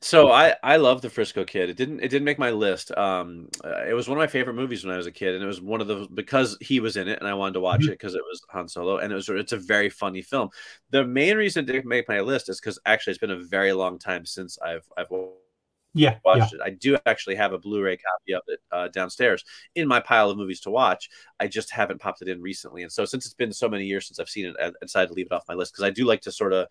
[0.00, 1.70] so I I love the Frisco Kid.
[1.70, 2.90] It didn't it didn't make my list.
[2.96, 5.44] Um, uh, it was one of my favorite movies when I was a kid, and
[5.44, 7.82] it was one of the because he was in it, and I wanted to watch
[7.82, 7.90] mm-hmm.
[7.90, 10.50] it because it was Han Solo, and it was it's a very funny film.
[10.90, 13.72] The main reason it didn't make my list is because actually it's been a very
[13.72, 15.12] long time since I've I've
[15.98, 16.60] yeah, watched yeah.
[16.60, 16.62] it.
[16.64, 20.36] I do actually have a Blu-ray copy of it uh, downstairs in my pile of
[20.36, 21.08] movies to watch.
[21.40, 24.06] I just haven't popped it in recently, and so since it's been so many years
[24.06, 26.04] since I've seen it, I decided to leave it off my list because I do
[26.04, 26.68] like to sort of,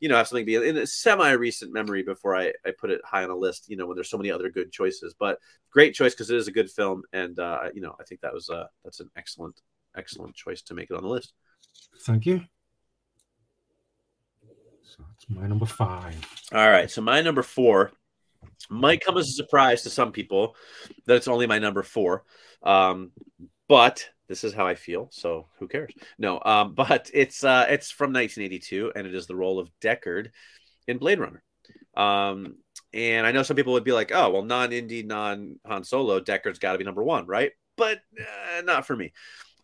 [0.00, 3.24] you know, have something be in a semi-recent memory before I, I put it high
[3.24, 3.68] on a list.
[3.68, 5.38] You know, when there's so many other good choices, but
[5.70, 8.32] great choice because it is a good film, and uh, you know, I think that
[8.32, 9.60] was uh, that's an excellent
[9.96, 11.32] excellent choice to make it on the list.
[12.00, 12.42] Thank you.
[14.82, 16.16] So that's my number five.
[16.52, 17.92] All right, so my number four
[18.70, 20.56] might come as a surprise to some people
[21.06, 22.24] that it's only my number four.
[22.62, 23.12] Um,
[23.68, 25.92] but this is how I feel, so who cares?
[26.18, 30.28] No, um, but it's uh, it's from 1982, and it is the role of Deckard
[30.86, 31.42] in Blade Runner.
[31.96, 32.56] Um,
[32.92, 36.72] and I know some people would be like, "Oh, well, non-indie, non-Han Solo, Deckard's got
[36.72, 39.12] to be number one, right?" But uh, not for me.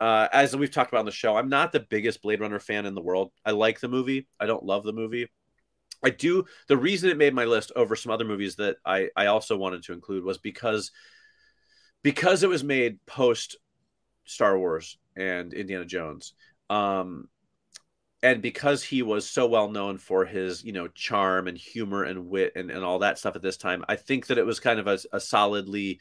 [0.01, 2.87] Uh, as we've talked about on the show, I'm not the biggest Blade Runner fan
[2.87, 3.31] in the world.
[3.45, 4.27] I like the movie.
[4.40, 5.29] I don't love the movie.
[6.02, 6.44] I do.
[6.68, 9.84] The reason it made my list over some other movies that I I also wanted
[9.84, 10.90] to include was because
[12.02, 13.56] because it was made post
[14.24, 16.34] Star Wars and Indiana Jones.
[16.70, 17.28] Um,
[18.22, 22.28] and because he was so well known for his you know charm and humor and
[22.28, 24.78] wit and, and all that stuff at this time i think that it was kind
[24.78, 26.00] of a, a solidly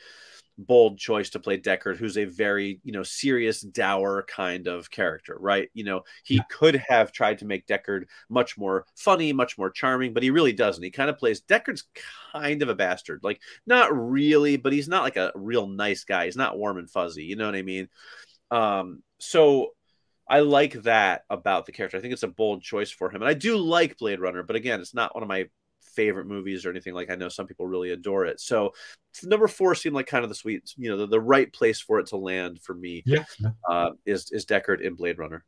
[0.65, 5.37] bold choice to play Deckard, who's a very, you know, serious, dour kind of character,
[5.39, 5.69] right?
[5.73, 6.43] You know, he yeah.
[6.49, 10.53] could have tried to make Deckard much more funny, much more charming, but he really
[10.53, 10.83] doesn't.
[10.83, 11.85] He kind of plays Deckard's
[12.31, 13.21] kind of a bastard.
[13.23, 16.25] Like, not really, but he's not like a real nice guy.
[16.25, 17.23] He's not warm and fuzzy.
[17.23, 17.89] You know what I mean?
[18.49, 19.71] Um, so
[20.27, 21.97] I like that about the character.
[21.97, 23.21] I think it's a bold choice for him.
[23.21, 25.49] And I do like Blade Runner, but again, it's not one of my
[25.95, 28.39] favorite movies or anything like I know some people really adore it.
[28.39, 28.73] So
[29.23, 31.99] number four seemed like kind of the sweet, you know, the, the right place for
[31.99, 33.03] it to land for me.
[33.05, 33.23] Yeah,
[33.69, 35.43] uh, is is Deckard in Blade Runner.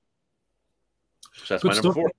[1.45, 1.95] So that's Good my number stuff.
[1.95, 2.11] four.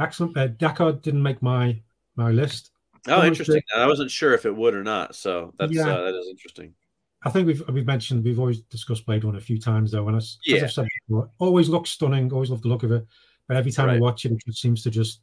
[0.00, 0.36] Excellent.
[0.36, 1.80] Uh, Deckard didn't make my
[2.16, 2.70] my list.
[3.06, 3.62] Oh, interesting.
[3.76, 5.14] I wasn't sure if it would or not.
[5.14, 5.88] So that's yeah.
[5.88, 6.74] uh, that is interesting.
[7.24, 10.16] I think we've we've mentioned we've always discussed Blade Runner a few times though, and
[10.16, 10.56] as, yeah.
[10.56, 12.32] as I've said before, always looks stunning.
[12.32, 13.06] Always love the look of it,
[13.48, 13.96] but every time right.
[13.96, 15.20] I watch it, it just seems to just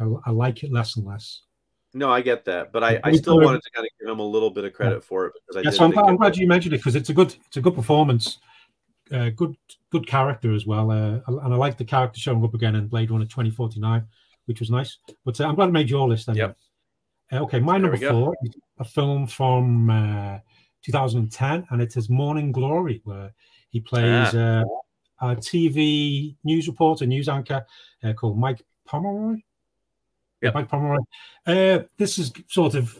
[0.00, 1.42] I, I like it less and less.
[1.92, 4.26] No, I get that, but I, I still wanted to kind of give him a
[4.26, 5.68] little bit of credit for it because I.
[5.68, 8.38] Yes, I'm, I'm glad you mentioned it because it's a good it's a good performance,
[9.12, 9.56] uh, good
[9.90, 13.10] good character as well, uh, and I like the character showing up again in Blade
[13.10, 14.06] Runner 2049,
[14.46, 14.98] which was nice.
[15.24, 16.28] But uh, I'm glad I made your list.
[16.28, 16.46] Anyway.
[16.46, 16.56] Yep.
[17.32, 20.38] Uh, okay, my number four is a film from uh,
[20.82, 23.32] 2010, and it is Morning Glory, where
[23.70, 24.64] He plays uh,
[25.20, 27.64] a TV news reporter, news anchor
[28.04, 29.40] uh, called Mike Pomeroy.
[30.42, 30.54] Yep.
[30.54, 30.98] Mike Pomeroy.
[31.46, 32.98] Uh, this is sort of,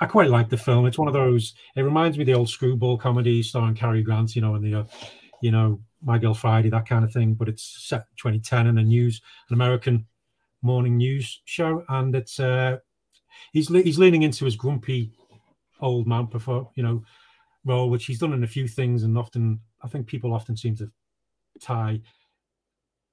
[0.00, 0.86] I quite like the film.
[0.86, 4.34] It's one of those, it reminds me of the old screwball comedy starring Cary Grant,
[4.34, 4.84] you know, and the, uh,
[5.42, 7.34] you know, My Girl Friday, that kind of thing.
[7.34, 10.06] But it's set 2010 in a news, an American
[10.62, 11.84] morning news show.
[11.88, 12.78] And it's, uh,
[13.52, 15.12] he's, le- he's leaning into his grumpy
[15.80, 17.02] old man, prefer, you know,
[17.64, 19.02] role, which he's done in a few things.
[19.02, 20.90] And often, I think people often seem to
[21.60, 22.00] tie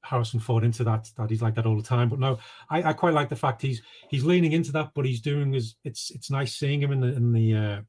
[0.04, 2.10] Harrison Ford into that that he's like that all the time.
[2.10, 2.40] But no,
[2.70, 5.76] I, I quite like the fact he's he's leaning into that, but he's doing is
[5.84, 7.82] it's it's nice seeing him in the in the uh,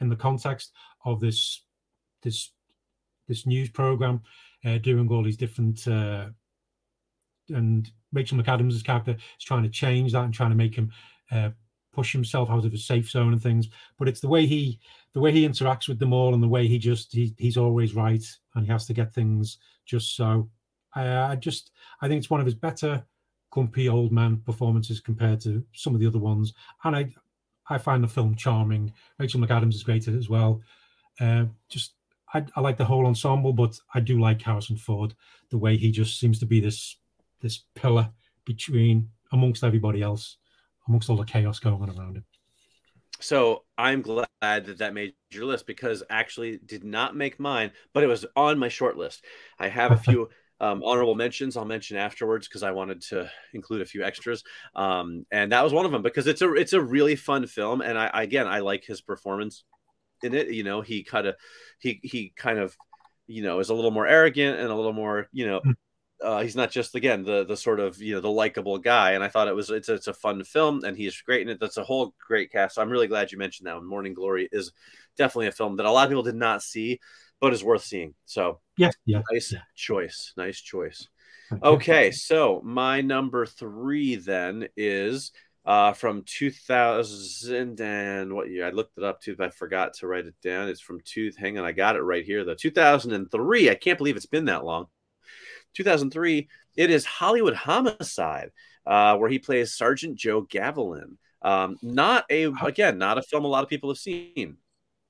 [0.00, 0.72] in the context
[1.04, 1.64] of this
[2.22, 2.52] this
[3.28, 4.20] this news program,
[4.64, 6.26] uh, doing all these different uh,
[7.50, 10.90] and Rachel McAdams' character is trying to change that and trying to make him
[11.30, 11.50] uh,
[11.92, 13.68] push himself out of his safe zone and things.
[13.98, 14.80] But it's the way he
[15.12, 17.94] the way he interacts with them all and the way he just he, he's always
[17.94, 18.24] right
[18.54, 20.48] and he has to get things just so.
[20.94, 21.70] I, I just
[22.00, 23.04] I think it's one of his better
[23.50, 27.08] grumpy old man performances compared to some of the other ones, and I
[27.68, 28.92] I find the film charming.
[29.18, 30.60] Rachel McAdams is great at it as well.
[31.20, 31.94] Uh, just
[32.32, 35.14] I, I like the whole ensemble, but I do like Harrison Ford
[35.50, 36.96] the way he just seems to be this
[37.40, 38.10] this pillar
[38.44, 40.36] between amongst everybody else,
[40.88, 42.24] amongst all the chaos going on around him.
[43.20, 48.02] So I'm glad that that made your list because actually did not make mine, but
[48.02, 49.24] it was on my short list.
[49.58, 50.28] I have a few
[50.64, 54.42] um, honorable mentions I'll mention afterwards because I wanted to include a few extras,
[54.74, 57.82] um, and that was one of them because it's a it's a really fun film,
[57.82, 59.64] and I again I like his performance
[60.22, 60.48] in it.
[60.48, 61.36] You know, he kind of
[61.78, 62.74] he he kind of
[63.26, 65.60] you know is a little more arrogant and a little more you know.
[66.24, 69.22] Uh, he's not just again the the sort of you know the likable guy, and
[69.22, 71.60] I thought it was it's a, it's a fun film, and he's great in it.
[71.60, 72.76] That's a whole great cast.
[72.76, 73.76] So I'm really glad you mentioned that.
[73.76, 73.86] One.
[73.86, 74.72] Morning Glory is
[75.16, 77.00] definitely a film that a lot of people did not see,
[77.40, 78.14] but is worth seeing.
[78.24, 79.60] So Yes, yeah, nice yeah.
[79.74, 81.08] choice, nice choice.
[81.62, 82.10] Okay.
[82.10, 85.30] So my number three then is
[85.66, 88.66] uh, from 2000 and what year?
[88.66, 90.68] I looked it up too, but I forgot to write it down.
[90.68, 91.30] It's from two.
[91.38, 92.44] Hang on, I got it right here.
[92.44, 92.54] though.
[92.54, 93.70] 2003.
[93.70, 94.86] I can't believe it's been that long.
[95.74, 96.48] 2003.
[96.76, 98.50] It is Hollywood Homicide,
[98.86, 101.16] uh, where he plays Sergeant Joe Gavilan.
[101.42, 104.56] Um, not a again, not a film a lot of people have seen.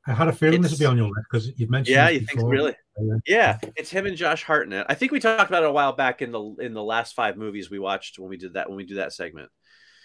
[0.06, 1.94] I had a feeling this would be on your list because you've mentioned.
[1.94, 2.74] Yeah, you think really?
[2.98, 3.16] Yeah.
[3.26, 4.86] Yeah, it's him and Josh Hartnett.
[4.88, 7.36] I think we talked about it a while back in the in the last five
[7.36, 9.50] movies we watched when we did that when we do that segment.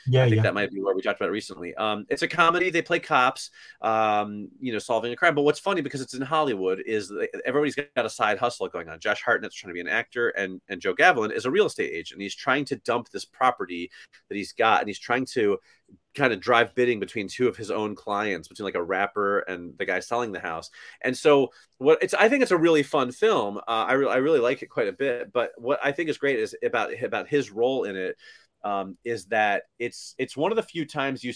[0.10, 0.44] Yeah, I think yeah.
[0.44, 1.76] that might be where we talked about it recently.
[1.76, 2.70] Um, it's a comedy.
[2.70, 3.52] They play cops,
[3.82, 5.36] um, you know, solving a crime.
[5.36, 7.14] But what's funny because it's in Hollywood is
[7.46, 9.00] everybody's got a side hustle going on.
[9.00, 11.92] Josh Hartnett's trying to be an actor, and and Joe Gavilan is a real estate
[11.94, 12.22] agent.
[12.22, 13.92] He's trying to dump this property
[14.30, 15.60] that he's got, and he's trying to
[16.16, 19.78] kind of drive bidding between two of his own clients, between like a rapper and
[19.78, 20.70] the guy selling the house.
[21.02, 23.58] And so, what it's I think it's a really fun film.
[23.58, 25.32] Uh, I re- I really like it quite a bit.
[25.32, 28.18] But what I think is great is about about his role in it
[28.64, 31.34] um, is that it's it's one of the few times you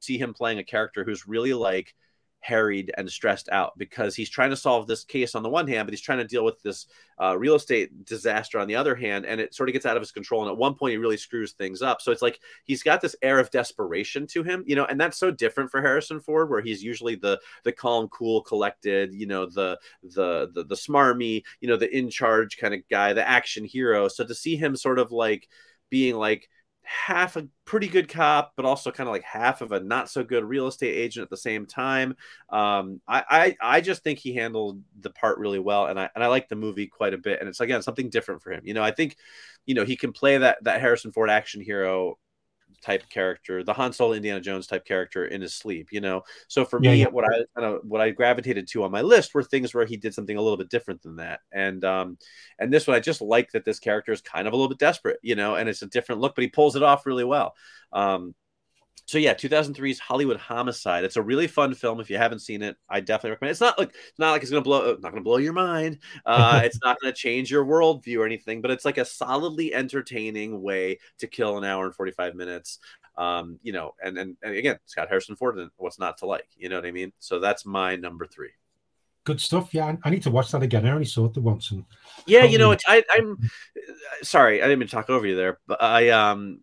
[0.00, 1.94] see him playing a character who's really like
[2.40, 5.86] harried and stressed out because he's trying to solve this case on the one hand,
[5.86, 6.86] but he's trying to deal with this
[7.22, 10.02] uh, real estate disaster on the other hand, and it sort of gets out of
[10.02, 10.42] his control.
[10.42, 12.00] And at one point, he really screws things up.
[12.00, 15.18] So it's like he's got this air of desperation to him, you know, and that's
[15.18, 19.46] so different for Harrison Ford, where he's usually the the calm, cool, collected, you know,
[19.46, 23.64] the the the the smarmy, you know, the in charge kind of guy, the action
[23.64, 24.08] hero.
[24.08, 25.48] So to see him sort of like
[25.90, 26.48] being like
[26.82, 30.24] half a pretty good cop, but also kind of like half of a not so
[30.24, 32.16] good real estate agent at the same time.
[32.48, 33.24] Um, I,
[33.60, 36.48] I I just think he handled the part really well, and I and I like
[36.48, 37.40] the movie quite a bit.
[37.40, 38.62] And it's again something different for him.
[38.64, 39.16] You know, I think
[39.66, 42.18] you know he can play that that Harrison Ford action hero
[42.80, 46.22] type character, the Han Solo Indiana Jones type character in his sleep, you know.
[46.48, 47.06] So for Yeah, me, yeah.
[47.06, 49.96] what I kind of what I gravitated to on my list were things where he
[49.96, 51.40] did something a little bit different than that.
[51.52, 52.18] And um
[52.58, 54.78] and this one I just like that this character is kind of a little bit
[54.78, 57.54] desperate, you know, and it's a different look, but he pulls it off really well.
[57.92, 58.34] Um
[59.06, 61.04] so yeah, 2003's Hollywood Homicide.
[61.04, 62.00] It's a really fun film.
[62.00, 63.50] If you haven't seen it, I definitely recommend.
[63.52, 65.98] It's not like it's not like it's gonna blow not gonna blow your mind.
[66.24, 70.62] Uh, it's not gonna change your worldview or anything, but it's like a solidly entertaining
[70.62, 72.78] way to kill an hour and 45 minutes.
[73.16, 75.70] Um, you know, and and, and again, got Harrison Ford it.
[75.76, 76.48] What's not to like?
[76.56, 77.12] You know what I mean?
[77.18, 78.50] So that's my number three.
[79.24, 79.74] Good stuff.
[79.74, 80.86] Yeah, I- need to watch that again.
[80.86, 81.84] I only saw it the once, and
[82.26, 83.38] Yeah, you know, I, I'm
[84.22, 86.60] sorry, I didn't mean to talk over you there, but I um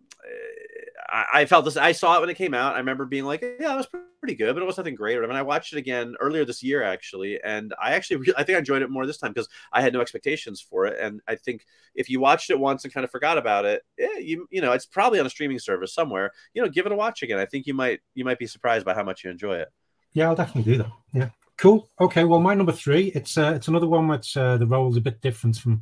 [1.09, 1.77] I, I felt this.
[1.77, 2.75] I saw it when it came out.
[2.75, 3.87] I remember being like, "Yeah, it was
[4.19, 5.17] pretty good," but it was nothing great.
[5.17, 8.43] I mean, I watched it again earlier this year, actually, and I actually, re- I
[8.43, 10.97] think I enjoyed it more this time because I had no expectations for it.
[10.99, 14.17] And I think if you watched it once and kind of forgot about it, yeah,
[14.19, 16.31] you you know, it's probably on a streaming service somewhere.
[16.53, 17.39] You know, give it a watch again.
[17.39, 19.69] I think you might you might be surprised by how much you enjoy it.
[20.13, 20.91] yeah, I'll definitely do that.
[21.13, 21.29] Yeah.
[21.57, 21.89] Cool.
[21.99, 22.23] Okay.
[22.23, 23.11] Well, my number three.
[23.15, 25.81] It's uh, it's another one which uh, the role is a bit different from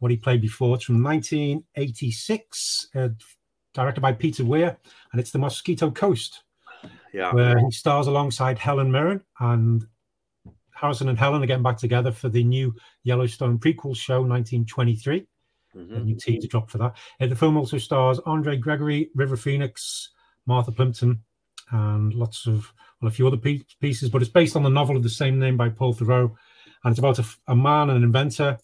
[0.00, 0.74] what he played before.
[0.76, 3.08] It's from 1986, uh,
[3.74, 4.76] directed by Peter Weir,
[5.12, 6.42] and it's The Mosquito Coast,
[7.12, 7.32] Yeah.
[7.32, 9.86] where he stars alongside Helen Mirren and
[10.72, 15.26] Harrison and Helen are getting back together for the new Yellowstone prequel show, 1923.
[15.74, 16.04] A Mhm.
[16.04, 16.96] new teaser drop for that.
[17.20, 20.10] Uh, the film also stars Andre Gregory, River Phoenix,
[20.46, 21.22] Martha Plimpton,
[21.70, 24.08] and lots of well, a few other pieces.
[24.08, 26.34] But it's based on the novel of the same name by Paul Theroux,
[26.84, 27.18] and it's about
[27.48, 28.58] a man, and an inventor,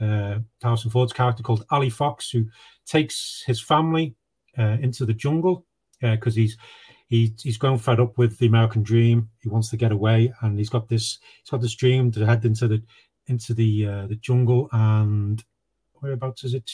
[0.00, 2.46] uh, Harrison Ford's character called Allie Fox, who
[2.84, 4.14] takes his family
[4.58, 5.64] uh, into the jungle
[6.00, 6.56] because he's
[7.08, 9.28] he, he's grown fed up with the American dream.
[9.40, 12.44] He wants to get away, and he's got this he's got this dream to head
[12.44, 12.82] into the
[13.26, 15.42] into the uh, the jungle and
[16.00, 16.70] whereabouts is it?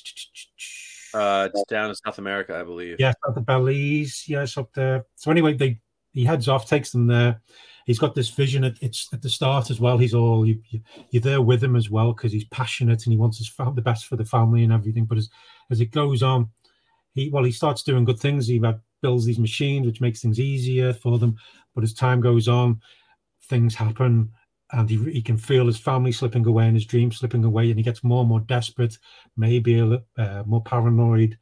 [1.15, 2.97] Uh, it's down in South America, I believe.
[2.99, 4.25] Yes, at the Belize.
[4.27, 5.05] Yes, up there.
[5.17, 5.81] So anyway, they
[6.13, 7.41] he heads off, takes them there.
[7.87, 8.65] He's got this vision.
[8.65, 9.99] At, it's at the start as well.
[9.99, 10.81] He's all you, you,
[11.11, 14.07] you're there with him as well because he's passionate and he wants his the best
[14.07, 15.05] for the family and everything.
[15.05, 15.31] But as
[15.71, 16.51] as it goes on,
[17.15, 18.47] he well he starts doing good things.
[18.47, 18.63] He
[19.03, 21.37] builds these machines, which makes things easier for them.
[21.75, 22.81] But as time goes on,
[23.45, 24.33] things happen.
[24.75, 27.79] And he, he can feel his family slipping away and his dreams slipping away, and
[27.79, 28.97] he gets more and more desperate,
[29.37, 31.37] maybe a li- uh, more paranoid,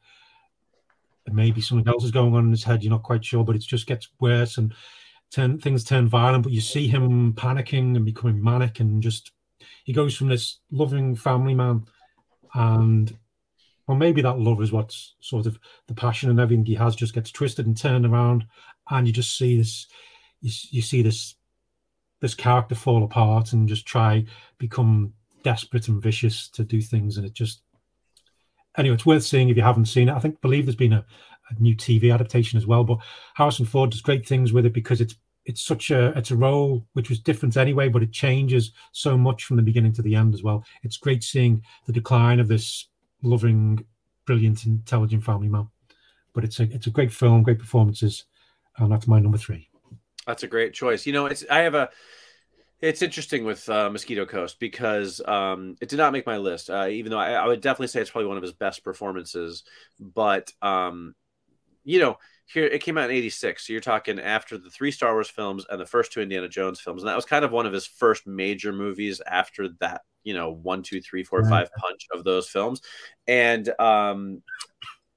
[1.31, 2.83] maybe something else is going on in his head.
[2.83, 4.73] You're not quite sure, but it just gets worse and
[5.31, 6.43] turn things turn violent.
[6.43, 9.31] But you see him panicking and becoming manic, and just
[9.85, 11.85] he goes from this loving family man,
[12.53, 13.17] and
[13.87, 17.13] well, maybe that love is what's sort of the passion and everything he has just
[17.13, 18.45] gets twisted and turned around,
[18.89, 19.87] and you just see this,
[20.41, 21.35] you, you see this
[22.21, 24.23] this character fall apart and just try
[24.59, 25.11] become
[25.43, 27.61] desperate and vicious to do things, and it just
[28.77, 30.13] anyway, it's worth seeing if you haven't seen it.
[30.13, 31.05] I think believe there's been a,
[31.49, 32.99] a new TV adaptation as well, but
[33.35, 35.15] Harrison Ford does great things with it because it's
[35.45, 39.45] it's such a it's a role which was different anyway, but it changes so much
[39.45, 40.63] from the beginning to the end as well.
[40.83, 42.87] It's great seeing the decline of this
[43.23, 43.85] loving,
[44.25, 45.67] brilliant, intelligent family man.
[46.33, 48.25] But it's a it's a great film, great performances,
[48.77, 49.69] and that's my number three.
[50.25, 51.05] That's a great choice.
[51.05, 51.89] You know, it's I have a
[52.81, 56.87] it's interesting with uh, Mosquito Coast because um, it did not make my list, uh,
[56.87, 59.63] even though I, I would definitely say it's probably one of his best performances.
[59.99, 61.15] But um,
[61.83, 65.13] you know, here it came out in '86, so you're talking after the three Star
[65.13, 67.65] Wars films and the first two Indiana Jones films, and that was kind of one
[67.65, 70.01] of his first major movies after that.
[70.23, 72.81] You know, one two three four five punch of those films,
[73.27, 74.41] and um,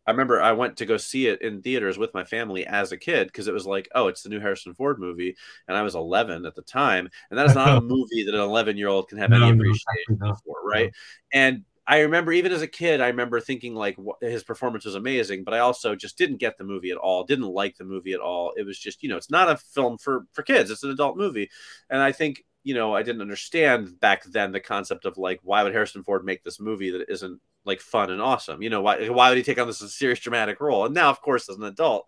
[0.07, 2.97] I remember I went to go see it in theaters with my family as a
[2.97, 5.37] kid because it was like, oh, it's the new Harrison Ford movie,
[5.67, 8.41] and I was 11 at the time, and that is not a movie that an
[8.41, 10.93] 11 year old can have any appreciation for, right?
[11.33, 15.45] And I remember even as a kid, I remember thinking like his performance was amazing,
[15.45, 17.25] but I also just didn't get the movie at all.
[17.25, 18.53] Didn't like the movie at all.
[18.57, 20.71] It was just, you know, it's not a film for for kids.
[20.71, 21.51] It's an adult movie,
[21.91, 25.63] and I think you know I didn't understand back then the concept of like why
[25.63, 28.63] would Harrison Ford make this movie that isn't like fun and awesome?
[28.63, 30.85] You know, why why would he take on this serious dramatic role?
[30.85, 32.07] And now, of course, as an adult,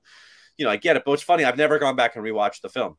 [0.56, 1.04] you know, I get it.
[1.04, 2.96] But it's funny, I've never gone back and rewatched the film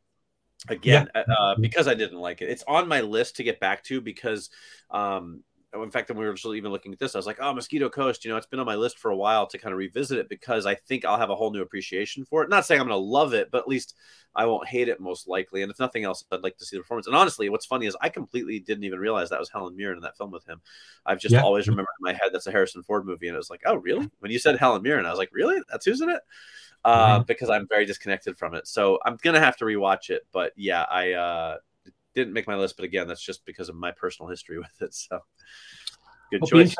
[0.67, 2.49] again uh, because I didn't like it.
[2.49, 4.49] It's on my list to get back to because,
[4.89, 5.43] um,
[5.83, 7.89] in fact, when we were just even looking at this, I was like, "Oh, Mosquito
[7.89, 10.17] Coast." You know, it's been on my list for a while to kind of revisit
[10.17, 12.49] it because I think I'll have a whole new appreciation for it.
[12.49, 13.95] Not saying I'm going to love it, but at least
[14.35, 15.61] I won't hate it most likely.
[15.61, 17.07] And if nothing else, I'd like to see the performance.
[17.07, 20.03] And honestly, what's funny is I completely didn't even realize that was Helen Mirren in
[20.03, 20.61] that film with him.
[21.05, 21.41] I've just Yeah.
[21.41, 23.75] always remembered in my head that's a Harrison Ford movie, and it was like, "Oh,
[23.75, 25.61] really?" When you said Helen Mirren, I was like, "Really?
[25.69, 26.21] That's who's in it?"
[26.85, 28.67] uh, because I'm very disconnected from it.
[28.67, 30.25] So I'm gonna have to rewatch it.
[30.31, 31.57] But yeah, I uh,
[32.17, 32.75] didn't make my list.
[32.75, 34.93] But again, that's just because of my personal history with it.
[34.93, 35.19] So
[36.31, 36.75] good I'll choice.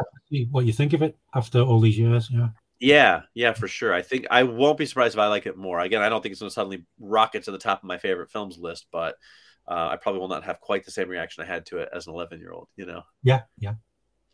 [0.51, 2.29] what you think of it after all these years.
[2.31, 2.49] Yeah.
[2.79, 3.91] Yeah, yeah, for sure.
[3.91, 5.79] I think I won't be surprised if I like it more.
[5.79, 8.59] Again, I don't think it's gonna suddenly rocket to the top of my favorite films
[8.59, 9.15] list, but
[9.67, 12.05] uh, I probably will not have quite the same reaction I had to it as
[12.05, 12.67] an 11 year old.
[12.75, 13.01] You know.
[13.23, 13.41] Yeah.
[13.57, 13.75] Yeah.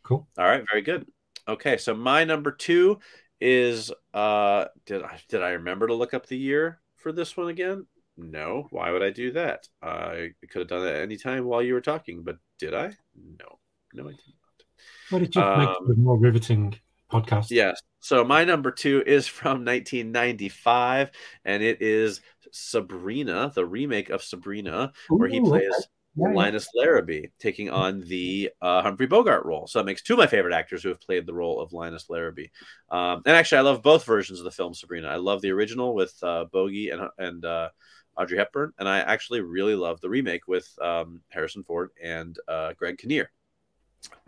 [0.02, 0.28] Cool.
[0.36, 1.06] All right, very good.
[1.48, 2.98] Okay, so my number two
[3.40, 7.48] is uh did I did I remember to look up the year for this one
[7.48, 7.86] again?
[8.16, 8.68] No.
[8.70, 9.68] Why would I do that?
[9.82, 12.92] I could have done that anytime while you were talking, but did I?
[13.16, 13.58] No.
[13.92, 14.66] No, I did not.
[15.10, 16.74] But it just makes Um, it a more riveting
[17.10, 17.50] podcast.
[17.50, 17.80] Yes.
[18.00, 21.10] So my number two is from 1995,
[21.44, 22.20] and it is
[22.52, 25.72] Sabrina, the remake of Sabrina, where he plays
[26.18, 26.34] okay.
[26.34, 29.66] Linus Larrabee, taking on the uh, Humphrey Bogart role.
[29.66, 32.08] So that makes two of my favorite actors who have played the role of Linus
[32.08, 32.48] Larrabee.
[32.90, 35.08] Um, and actually, I love both versions of the film Sabrina.
[35.08, 37.70] I love the original with uh, Bogey and and uh,
[38.16, 42.72] Audrey Hepburn, and I actually really love the remake with um, Harrison Ford and uh,
[42.74, 43.30] Greg Kinnear.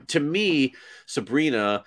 [0.08, 0.74] To me,
[1.06, 1.84] Sabrina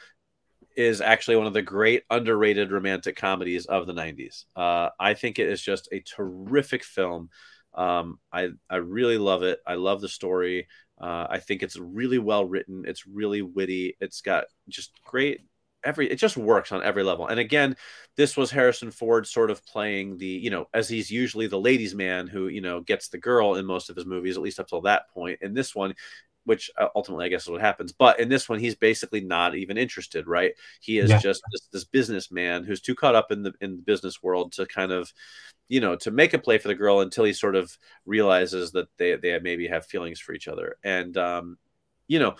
[0.75, 4.45] is actually one of the great underrated romantic comedies of the 90s.
[4.55, 7.29] Uh, I think it is just a terrific film.
[7.73, 9.59] Um, I I really love it.
[9.65, 10.67] I love the story.
[10.99, 12.83] Uh, I think it's really well written.
[12.87, 13.95] It's really witty.
[13.99, 15.41] It's got just great
[15.83, 17.27] every it just works on every level.
[17.27, 17.75] And again,
[18.17, 21.95] this was Harrison Ford sort of playing the, you know, as he's usually the ladies'
[21.95, 24.67] man who, you know, gets the girl in most of his movies, at least up
[24.67, 25.39] till that point.
[25.41, 25.93] In this one,
[26.45, 27.91] which uh, ultimately I guess is what happens.
[27.91, 30.53] But in this one, he's basically not even interested, right?
[30.81, 31.17] He is Yeah.
[31.17, 34.65] just this, this businessman who's too caught up in the in the business world to
[34.65, 35.13] kind of,
[35.67, 38.87] you know, to make a play for the girl until he sort of realizes that
[38.97, 41.57] they they maybe have feelings for each other, and um,
[42.07, 42.35] you know,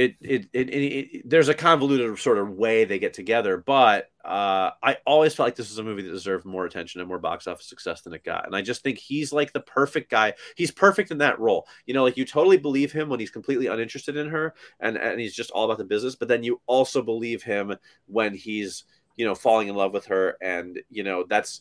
[0.00, 4.10] it it, it, it, it there's a convoluted sort of way they get together, but
[4.24, 7.18] uh, I always felt like this was a movie that deserved more attention and more
[7.18, 10.34] box office success than it got, and I just think he's like the perfect guy.
[10.56, 11.66] He's perfect in that role.
[11.84, 15.20] You know, like you totally believe him when he's completely uninterested in her, and and
[15.20, 16.14] he's just all about the business.
[16.14, 17.76] But then you also believe him
[18.06, 18.84] when he's
[19.16, 21.60] you know falling in love with her, and you know that's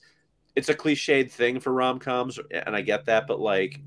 [0.56, 3.82] it's a cliched thing for rom coms, and I get that, but like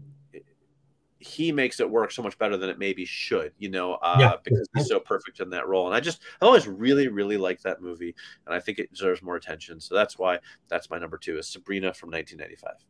[1.22, 4.32] he makes it work so much better than it maybe should, you know, uh, Yeah.
[4.44, 5.86] because he's so perfect in that role.
[5.86, 8.14] And I just, I always really, really like that movie,
[8.46, 9.80] and I think it deserves more attention.
[9.80, 12.84] So that's why that's my number two is Sabrina from 1995.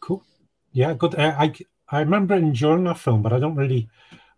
[0.00, 0.24] Cool.
[0.72, 1.14] Yeah, good.
[1.16, 1.52] I
[1.88, 3.88] I remember enjoying that film, but I don't really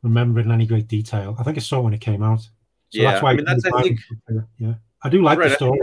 [0.03, 1.37] remember it in any great detail.
[1.39, 2.41] I think I saw it when it came out.
[2.41, 2.49] So
[2.91, 4.01] Yeah, that's why I mean, that's- I think-
[4.59, 4.75] yeah.
[5.05, 5.79] I do like Right, the story.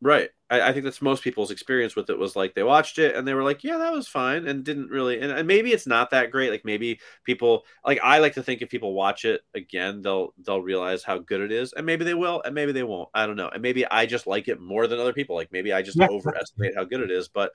[0.00, 0.30] Right.
[0.50, 3.26] I, I think that's most people's experience with it was like they watched it and
[3.26, 5.20] they were like, yeah, that was fine, and didn't really.
[5.20, 6.50] And, and maybe it's not that great.
[6.50, 10.60] Like maybe people like I like to think if people watch it again, they'll they'll
[10.62, 13.08] realize how good it is, and maybe they will, and maybe they won't.
[13.14, 13.48] I don't know.
[13.48, 15.34] And maybe I just like it more than other people.
[15.36, 16.08] Like maybe I just Yeah.
[16.08, 17.28] overestimate how good it is.
[17.28, 17.52] But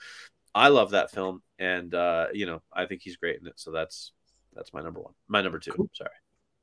[0.56, 3.54] I love that film, and uh, you know I think he's great in it.
[3.58, 4.14] So that's
[4.56, 5.14] that's my number one.
[5.28, 5.72] My number two.
[5.72, 5.90] Cool.
[5.94, 6.10] Sorry.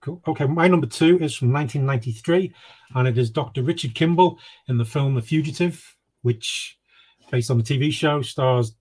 [0.02, 0.22] Cool.
[0.28, 2.52] Okay, my number two is from 1993,
[2.94, 3.62] and it is Dr.
[3.62, 5.95] Richard Kimball in the film The Fugitive,
[6.26, 6.76] which,
[7.30, 8.74] based on the TV show, stars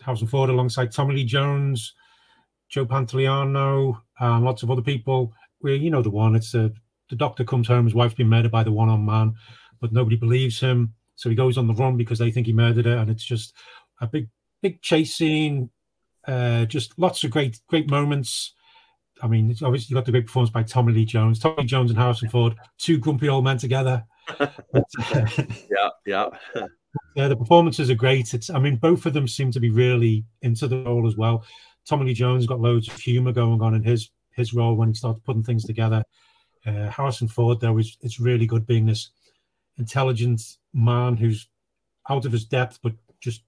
[0.00, 1.92] Harrison Ford alongside Tommy Lee Jones,
[2.70, 5.34] Joe Pantoliano, and lots of other people.
[5.58, 6.70] Where you know the one, it's uh,
[7.10, 9.34] the doctor comes home, his wife's been murdered by the one-armed man,
[9.78, 12.86] but nobody believes him, so he goes on the run because they think he murdered
[12.86, 13.52] her, and it's just
[14.00, 14.28] a big,
[14.62, 15.68] big chase scene.
[16.26, 18.54] Uh, just lots of great, great moments.
[19.22, 21.38] I mean, it's obviously you got the great performance by Tommy Lee Jones.
[21.38, 24.06] Tommy Jones and Harrison Ford, two grumpy old men together.
[24.28, 24.46] Uh,
[25.70, 25.88] Yeah.
[26.06, 26.28] Yeah.
[27.16, 28.34] yeah, the performances are great.
[28.34, 31.44] It's, I mean, both of them seem to be really into the role as well.
[31.86, 34.94] Tommy Lee Jones got loads of humor going on in his his role when he
[34.94, 36.02] started putting things together.
[36.66, 39.10] Uh, Harrison Ford, though, is it's really good being this
[39.78, 41.48] intelligent man who's
[42.10, 43.42] out of his depth, but just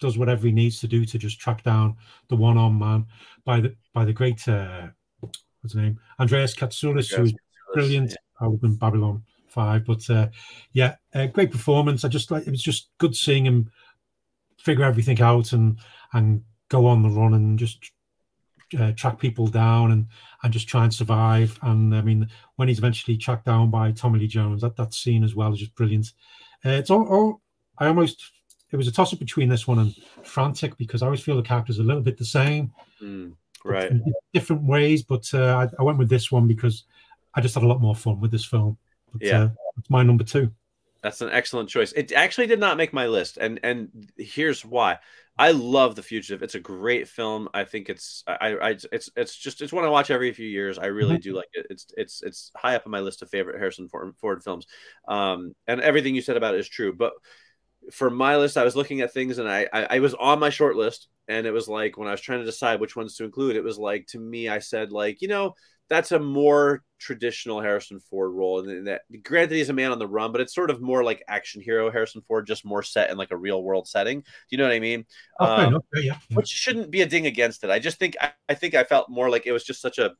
[0.00, 1.96] does whatever he needs to do to just track down
[2.28, 3.06] the one-armed man
[3.44, 4.88] by the by the great uh,
[5.20, 7.34] what's his name Andreas Katsulas, who was
[7.72, 8.16] brilliant.
[8.40, 9.22] I was in Babylon
[9.54, 10.28] Five, but uh,
[10.72, 12.04] yeah, uh, great performance.
[12.04, 13.70] I just like it was just good seeing him
[14.58, 15.78] figure everything out and
[16.12, 17.92] and go on the run and just
[18.78, 20.06] uh, track people down and
[20.42, 21.56] and just try and survive.
[21.62, 25.22] And I mean, when he's eventually tracked down by Tommy Lee Jones, that that scene
[25.22, 26.12] as well is just brilliant.
[26.64, 27.40] Uh, it's all, all
[27.78, 28.32] I almost
[28.72, 29.94] it was a toss up between this one and
[30.24, 33.34] Frantic because I always feel the characters are a little bit the same Mm,
[33.64, 33.90] right.
[33.90, 34.02] in
[34.32, 35.04] different ways.
[35.04, 36.84] But uh, I, I went with this one because
[37.34, 38.78] I just had a lot more fun with this film.
[39.14, 39.42] But, Yeah.
[39.44, 39.48] uh,
[39.78, 40.50] it's my number two.
[41.02, 41.92] That's an excellent choice.
[41.92, 44.98] It actually did not make my list, and and here's why.
[45.36, 46.42] I love The Fugitive.
[46.42, 47.48] It's a great film.
[47.52, 50.78] I think it's I, I it's it's just it's one I watch every few years.
[50.78, 51.66] I really do like it.
[51.70, 54.66] It's it's it's high up on my list of favorite Harrison Ford, Ford films.
[55.06, 56.94] Um, and everything you said about it is true.
[56.94, 57.12] But
[57.92, 60.50] for my list, I was looking at things, and I, I I was on my
[60.50, 63.24] short list, and it was like when I was trying to decide which ones to
[63.24, 65.54] include, it was like to me, I said like you know
[65.88, 68.66] that's a more traditional Harrison Ford role.
[68.66, 71.22] And that, granted, he's a man on the run, but it's sort of more like
[71.28, 74.20] action hero Harrison Ford, just more set in like a real world setting.
[74.20, 75.04] Do you know what I mean?
[75.38, 75.84] Oh, Um, enough.
[75.94, 77.70] Yeah, which shouldn't be a ding against it.
[77.70, 80.14] I just think I, I think I felt more like it was just such a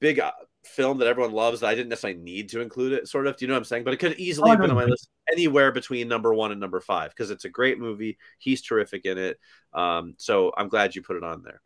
[0.00, 0.32] big uh,
[0.64, 3.08] film that everyone loves that I didn't necessarily need to include it.
[3.08, 3.84] Sort of, do you know what I'm saying?
[3.84, 6.60] But it could easily Oh, have been on my list anywhere between number one and
[6.60, 8.18] number five because it's a great movie.
[8.38, 9.38] He's terrific in it.
[9.72, 11.60] Um, so I'm glad you put it on there.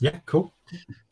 [0.00, 0.54] Yeah, cool.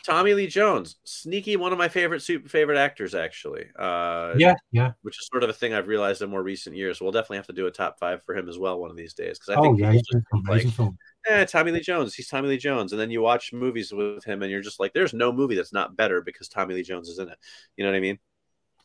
[0.05, 3.67] Tommy Lee Jones, sneaky one of my favorite super favorite actors, actually.
[3.77, 4.93] Uh, Yeah, yeah.
[5.03, 7.01] which is sort of a thing I've realized in more recent years.
[7.01, 9.15] We'll definitely have to do a top five for him as well one of these
[9.15, 9.91] days because I Oh, think yeah.
[9.93, 10.99] He's just been an think, amazing like, film.
[11.27, 14.43] eh, Tommy Lee Jones, he's Tommy Lee Jones, and then you watch movies with him
[14.43, 17.19] and you're just like, there's no movie that's not better because Tommy Lee Jones is
[17.19, 17.39] in it.
[17.77, 18.19] You know what I mean?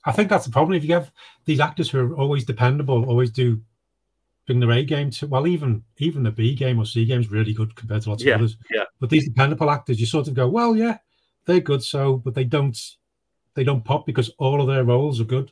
[0.05, 0.75] I think that's the problem.
[0.75, 1.11] If you have
[1.45, 3.61] these actors who are always dependable, always do
[4.51, 7.31] bring their A game to, well, even even the B game or C game is
[7.31, 8.57] really good compared to lots Yeah, of others.
[8.69, 8.83] yeah.
[8.99, 10.97] But these dependable actors, you sort of go, well, yeah,
[11.45, 12.77] they're good, so, but they don't
[13.53, 15.51] they don't pop because all of their roles are good.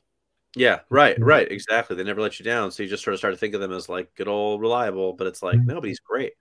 [0.55, 1.95] Yeah, right, right, exactly.
[1.95, 3.71] They never let you down, so you just sort of start to think of them
[3.71, 5.13] as like good old reliable.
[5.13, 5.65] But it's like Mhm.
[5.67, 6.33] nobody's great.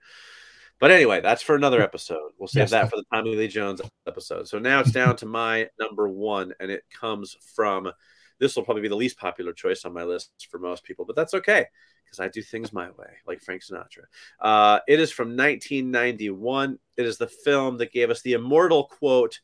[0.79, 2.31] But anyway, that's for another episode.
[2.37, 2.71] We'll save Yes.
[2.71, 4.47] that for the Tommy Lee Jones episode.
[4.47, 7.91] So now it's down to my number one, and it comes from.
[8.39, 11.15] This will probably be the least popular choice on my list for most people, but
[11.15, 11.65] that's okay
[12.05, 14.05] because I do things my way, like Frank Sinatra.
[14.39, 16.79] Uh, it is from 1991.
[16.97, 19.39] It is the film that gave us the immortal quote,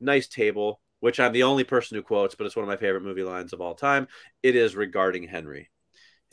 [0.00, 3.02] "Nice table," which I'm the only person who quotes, but it's one of my favorite
[3.02, 4.08] movie lines of all time.
[4.42, 5.70] It is regarding Henry,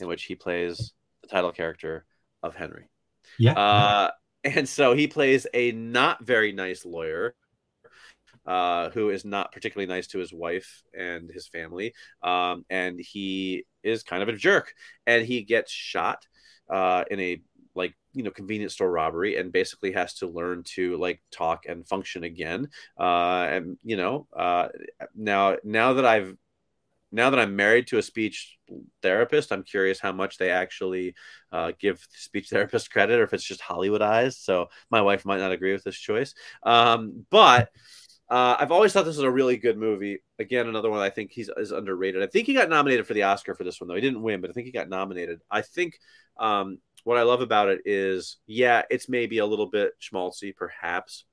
[0.00, 0.92] in which he plays
[1.22, 2.06] the title character
[2.42, 2.88] of Henry.
[3.38, 3.52] Yeah.
[3.52, 4.10] Uh,
[4.44, 7.34] and so he plays a not very nice lawyer
[8.48, 11.92] uh, who is not particularly nice to his wife and his family.
[12.22, 14.72] Um, and he is kind of a jerk.
[15.06, 16.26] And he gets shot
[16.70, 17.42] uh, in a
[17.74, 21.86] like you know convenience store robbery and basically has to learn to like talk and
[21.86, 22.66] function again
[22.98, 24.66] uh and you know uh
[25.14, 26.34] now now that i've
[27.12, 28.58] now that i'm married to a speech
[29.00, 31.14] therapist i'm curious how much they actually
[31.52, 35.52] uh, give speech therapist credit or if it's just hollywoodized so my wife might not
[35.52, 36.34] agree with this choice
[36.64, 37.70] um but
[38.30, 40.18] uh, I've always thought this was a really good movie.
[40.38, 42.22] Again, another one I think he's is underrated.
[42.22, 43.94] I think he got nominated for the Oscar for this one though.
[43.94, 45.40] He didn't win, but I think he got nominated.
[45.50, 45.98] I think
[46.38, 51.24] um, what I love about it is, yeah, it's maybe a little bit schmaltzy, perhaps,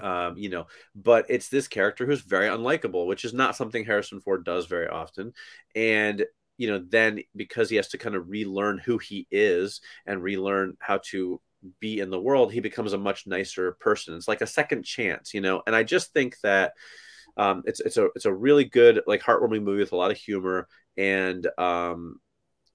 [0.00, 4.20] um, you know, but it's this character who's very unlikable, which is not something Harrison
[4.20, 5.32] Ford does very often.
[5.74, 6.24] And
[6.58, 10.76] you know, then because he has to kind of relearn who he is and relearn
[10.78, 11.40] how to
[11.80, 14.14] be in the world, he becomes a much nicer person.
[14.14, 15.62] It's like a second chance, you know.
[15.66, 16.72] And I just think that
[17.36, 20.16] um, it's it's a it's a really good like heartwarming movie with a lot of
[20.16, 22.16] humor, and um,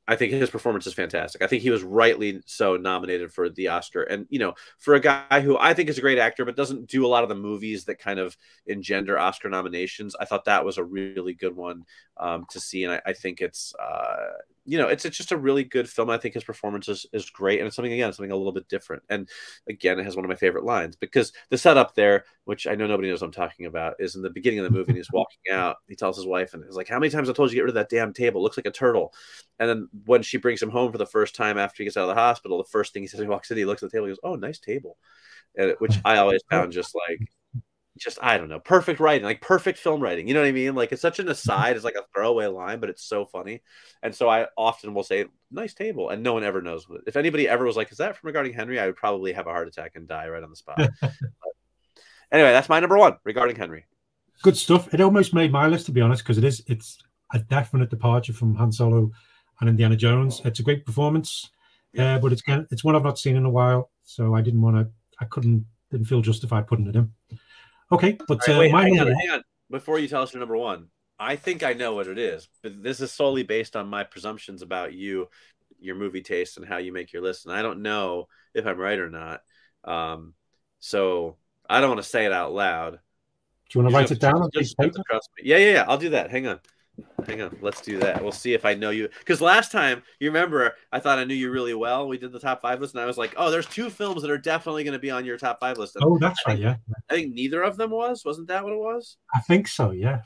[0.07, 1.41] I think his performance is fantastic.
[1.41, 4.99] I think he was rightly so nominated for the Oscar, and you know, for a
[4.99, 7.35] guy who I think is a great actor but doesn't do a lot of the
[7.35, 8.35] movies that kind of
[8.65, 11.83] engender Oscar nominations, I thought that was a really good one
[12.19, 13.73] um, to see, and I, I think it's.
[13.75, 14.33] Uh,
[14.69, 16.09] you know, it's, it's just a really good film.
[16.09, 17.59] I think his performance is, is great.
[17.59, 19.01] And it's something, again, something a little bit different.
[19.07, 19.29] And
[19.69, 22.85] again, it has one of my favorite lines because the setup there, which I know
[22.85, 25.11] nobody knows what I'm talking about, is in the beginning of the movie and he's
[25.11, 25.77] walking out.
[25.87, 27.61] He tells his wife and he's like, How many times I told you to get
[27.61, 28.41] rid of that damn table?
[28.41, 29.13] It looks like a turtle.
[29.57, 32.09] And then when she brings him home for the first time after he gets out
[32.09, 33.95] of the hospital, the first thing he says, he walks in, he looks at the
[33.95, 34.97] table, he goes, Oh, nice table.
[35.55, 37.21] And it, which I always found just like,
[37.97, 40.27] just I don't know, perfect writing, like perfect film writing.
[40.27, 40.75] You know what I mean?
[40.75, 43.61] Like it's such an aside, it's like a throwaway line, but it's so funny.
[44.03, 46.85] And so I often will say, "Nice table," and no one ever knows.
[47.05, 49.51] If anybody ever was like, "Is that from regarding Henry?" I would probably have a
[49.51, 50.79] heart attack and die right on the spot.
[52.31, 53.85] anyway, that's my number one regarding Henry.
[54.43, 54.93] Good stuff.
[54.93, 56.97] It almost made my list to be honest, because it is it's
[57.33, 59.11] a definite departure from Han Solo
[59.59, 60.41] and Indiana Jones.
[60.45, 61.49] It's a great performance,
[61.93, 62.15] Yeah.
[62.15, 64.77] uh, but it's it's one I've not seen in a while, so I didn't want
[64.77, 64.89] to.
[65.19, 67.11] I couldn't didn't feel justified putting it in.
[67.91, 69.43] Okay, but right, uh, wait, my hang on, one- hang on.
[69.69, 70.87] Before you tell us your number one,
[71.19, 74.61] I think I know what it is, but this is solely based on my presumptions
[74.61, 75.29] about you,
[75.79, 77.45] your movie taste, and how you make your list.
[77.45, 79.41] And I don't know if I'm right or not.
[79.83, 80.33] Um,
[80.79, 81.37] so
[81.69, 82.99] I don't want to say it out loud.
[83.69, 85.03] do you want to write it down Just of have to paper?
[85.09, 85.29] trust.
[85.41, 85.85] Yeah, yeah, yeah.
[85.87, 86.29] I'll do that.
[86.31, 86.59] Hang on.
[87.25, 87.57] Hang on.
[87.61, 88.21] Let's do that.
[88.21, 89.09] We'll see if I know you.
[89.19, 92.07] Because last time, you remember, I thought I knew you really well.
[92.07, 94.31] We did the top five list, and I was like, oh, there's two films that
[94.31, 95.95] are definitely going to be on your top five list.
[95.95, 96.57] And Oh, that's right.
[96.57, 96.75] Yeah,
[97.09, 98.23] I think neither of them was.
[98.25, 99.17] Wasn't that what it was?
[99.35, 99.91] I think so.
[99.91, 100.21] Yeah.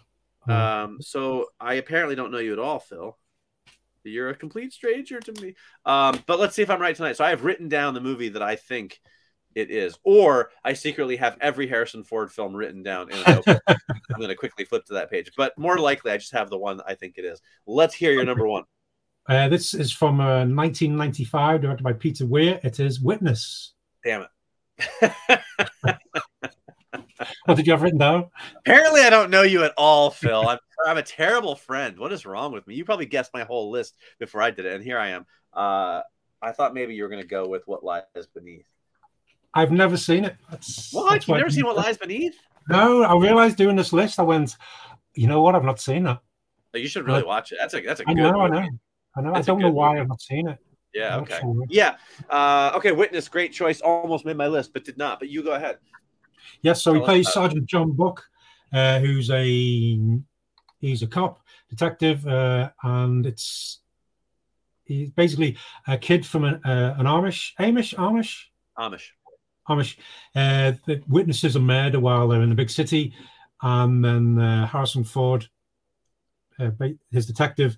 [0.47, 3.17] Um, so I apparently don't know you at all, Phil.
[4.03, 5.55] You're a complete stranger to me.
[5.85, 7.17] Um, but let's see if I'm right tonight.
[7.17, 8.99] So I have written down the movie that I think
[9.55, 13.61] it is, or I secretly have every Harrison Ford film written down in a notebook.
[13.67, 16.57] I'm going to quickly flip to that page, but more likely, I just have the
[16.57, 17.41] one I think it is.
[17.65, 18.63] Let's hear your number one.
[19.27, 22.59] Uh, this is from uh, 1995, directed by Peter Weir.
[22.63, 23.73] It is Witness.
[24.03, 24.25] Damn
[25.01, 25.11] it.
[27.45, 28.29] What did you have written down?
[28.57, 30.47] Apparently, I don't know you at all, Phil.
[30.47, 31.97] I'm, I'm a terrible friend.
[31.97, 32.75] What is wrong with me?
[32.75, 35.25] You probably guessed my whole list before I did it, and here I am.
[35.53, 36.01] Uh,
[36.41, 38.65] I thought maybe you were going to go with what lies beneath.
[39.53, 40.35] I've never seen it.
[40.49, 41.09] That's, What?
[41.11, 42.35] that's You've never seen what lies beneath?
[42.69, 44.55] No, I realized doing this list, I went,
[45.13, 45.55] you know what?
[45.55, 46.21] I've not seen that.
[46.73, 47.57] Oh, You should really watch it.
[47.59, 48.31] That's a that's a I good.
[48.31, 48.69] know, I know.
[49.17, 49.33] I know.
[49.33, 50.01] That's I don't know why movie.
[50.01, 50.57] I've not seen it.
[50.93, 51.17] Yeah.
[51.17, 51.39] Okay.
[51.41, 51.65] sure.
[51.69, 51.95] Yeah.
[52.29, 52.91] Uh, okay.
[52.93, 53.27] Witness.
[53.27, 53.81] Great choice.
[53.81, 55.19] Almost made my list, but did not.
[55.19, 55.79] But you go ahead.
[56.61, 58.23] Yes, so he Tell us plays Sergeant John Buck,
[58.73, 59.43] uh, who's a
[60.79, 63.79] he's a cop detective, uh, and it's
[64.85, 68.45] he's basically a kid from an, uh, an Amish, Amish, Amish,
[68.77, 69.09] Amish.
[69.69, 69.97] Amish
[70.35, 73.13] uh, that witnesses a murder while they're in the big city,
[73.61, 75.47] and then uh, Harrison Ford,
[76.59, 76.71] uh,
[77.11, 77.77] his detective,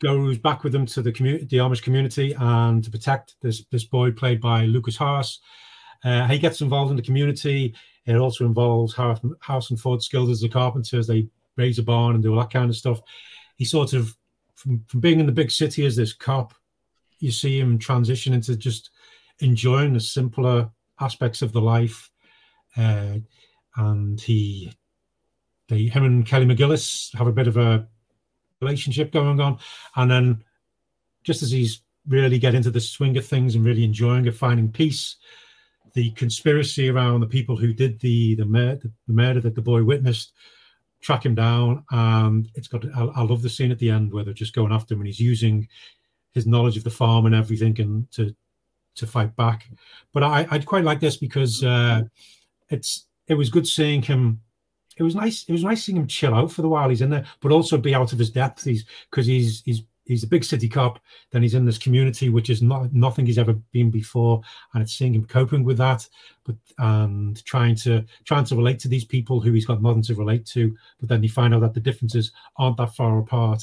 [0.00, 3.84] goes back with them to the community, the Amish community, and to protect this this
[3.84, 5.40] boy played by Lucas Harris.
[6.04, 7.74] Uh, he gets involved in the community.
[8.06, 12.14] It also involves Har- Harrison Ford's skills as a carpenter as they raise a barn
[12.14, 13.02] and do all that kind of stuff.
[13.56, 14.16] he sort of
[14.54, 16.54] from, from being in the big city as this cop,
[17.18, 18.90] you see him transition into just
[19.40, 20.70] enjoying the simpler
[21.00, 22.10] aspects of the life.
[22.76, 23.16] Uh,
[23.76, 24.72] and he,
[25.68, 27.86] they, him and Kelly McGillis have a bit of a
[28.60, 29.58] relationship going on.
[29.96, 30.44] And then
[31.24, 34.70] just as he's really get into the swing of things and really enjoying it, finding
[34.70, 35.16] peace,
[35.94, 39.82] the conspiracy around the people who did the the murder, the murder that the boy
[39.82, 40.32] witnessed
[41.00, 44.22] track him down and it's got I, I, love the scene at the end where
[44.22, 45.66] they're just going after him and he's using
[46.32, 48.34] his knowledge of the farm and everything and to
[49.00, 49.68] to fight back
[50.12, 52.02] but i i'd quite like this because uh
[52.68, 54.40] it's it was good seeing him
[54.96, 57.10] it was nice it was nice seeing him chill out for the while he's in
[57.10, 60.44] there but also be out of his depth he's because he's he's he's a big
[60.44, 60.98] city cop.
[61.30, 64.42] Then he's in this community, which is not nothing he's ever been before,
[64.74, 66.06] and it's seeing him coping with that,
[66.44, 70.14] but and trying to trying to relate to these people who he's got nothing to
[70.14, 70.76] relate to.
[70.98, 73.62] But then you find out that the differences aren't that far apart,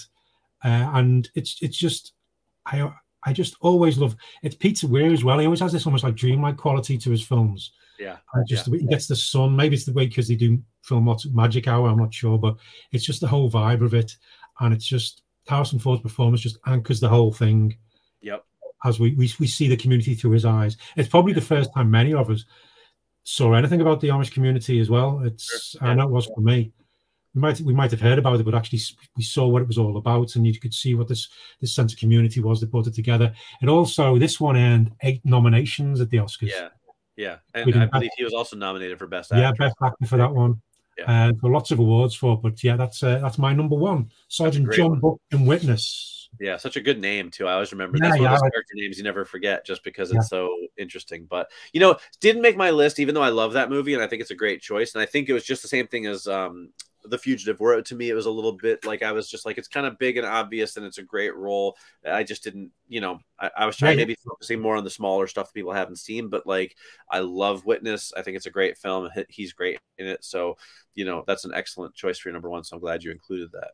[0.63, 2.13] uh, and it's it's just
[2.65, 2.91] I
[3.28, 5.38] I just always love it's Peter Weir as well.
[5.38, 7.73] He always has this almost like dreamlike quality to his films.
[7.99, 8.80] Yeah, I just yeah.
[8.80, 9.53] he gets the sun.
[9.53, 11.89] Maybe it's the way because they do film of magic hour.
[11.89, 12.55] I'm not sure, but
[12.93, 14.15] it's just the whole vibe of it,
[14.61, 17.75] and it's just Harrison Ford's performance just anchors the whole thing.
[18.21, 18.45] Yep.
[18.86, 20.78] As we, we, we see the community through his eyes.
[20.95, 22.45] It's probably the first time many of us
[23.23, 25.21] saw anything about the Amish community as well.
[25.25, 25.84] It's sure.
[25.84, 26.71] I know it was for me.
[27.38, 28.79] We might we might have heard about it, but actually
[29.15, 31.29] we saw what it was all about, and you could see what this
[31.61, 33.31] this sense of community was that brought it together.
[33.61, 36.49] And also, this one earned eight nominations at the Oscars.
[36.49, 36.69] Yeah,
[37.15, 39.43] yeah, and I believe he was also nominated for best actor.
[39.43, 40.59] Yeah, best actor for that one
[40.97, 41.29] yeah.
[41.29, 42.39] uh, for lots of awards for.
[42.39, 44.99] But yeah, that's uh, that's my number one, Sergeant John one.
[44.99, 46.29] Buck in Witness.
[46.39, 47.47] Yeah, such a good name too.
[47.47, 49.83] I always remember yeah, that's one yeah, of those character names you never forget just
[49.83, 51.25] because it's so interesting.
[51.29, 54.07] But you know, didn't make my list, even though I love that movie and I
[54.07, 54.93] think it's a great choice.
[54.93, 56.69] And I think it was just the same thing as um,
[57.06, 59.58] the Fugitive, where to me it was a little bit like I was just like
[59.58, 61.78] it's kind of big and obvious and it's a great role.
[62.06, 63.98] I just didn't, you know, I, I was trying right.
[63.98, 66.76] maybe focusing more on the smaller stuff that people haven't seen, but like
[67.10, 68.14] I love Witness.
[68.16, 69.10] I think it's a great film.
[69.30, 70.58] He's great in it, so
[70.95, 72.64] you know that's an excellent choice for your number one.
[72.64, 73.72] So I'm glad you included that.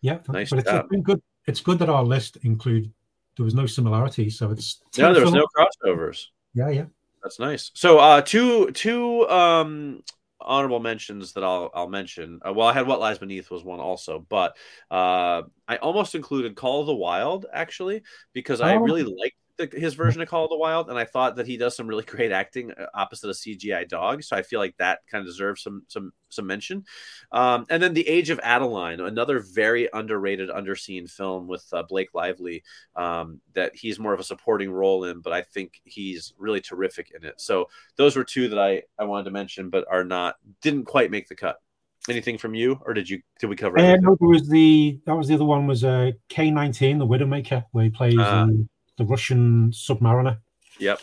[0.00, 0.50] Yeah, nice.
[0.50, 1.22] But it's good.
[1.46, 2.92] It's good that our list include
[3.36, 6.26] there was no similarity, so it's no, there was no crossovers.
[6.54, 6.84] Yeah, yeah.
[7.22, 7.70] That's nice.
[7.74, 10.02] So uh two two um
[10.44, 12.40] honorable mentions that I'll I'll mention.
[12.46, 14.56] Uh, well, I had What Lies Beneath was one also, but
[14.90, 18.64] uh, I almost included Call of the Wild actually because oh.
[18.64, 21.46] I really liked the, his version of Call of the Wild, and I thought that
[21.46, 24.22] he does some really great acting uh, opposite a CGI dog.
[24.22, 26.84] So I feel like that kind of deserves some some some mention.
[27.30, 32.14] Um, and then The Age of Adaline, another very underrated, underseen film with uh, Blake
[32.14, 32.62] Lively
[32.96, 37.12] um, that he's more of a supporting role in, but I think he's really terrific
[37.14, 37.40] in it.
[37.40, 41.10] So those were two that I I wanted to mention, but are not didn't quite
[41.10, 41.60] make the cut.
[42.08, 43.78] Anything from you, or did you did we cover?
[43.78, 47.06] Uh, no, there was the that was the other one was uh, K nineteen, the
[47.06, 48.18] Widowmaker, where he plays.
[48.18, 50.38] Uh, um, the Russian submariner.
[50.78, 51.00] Yep.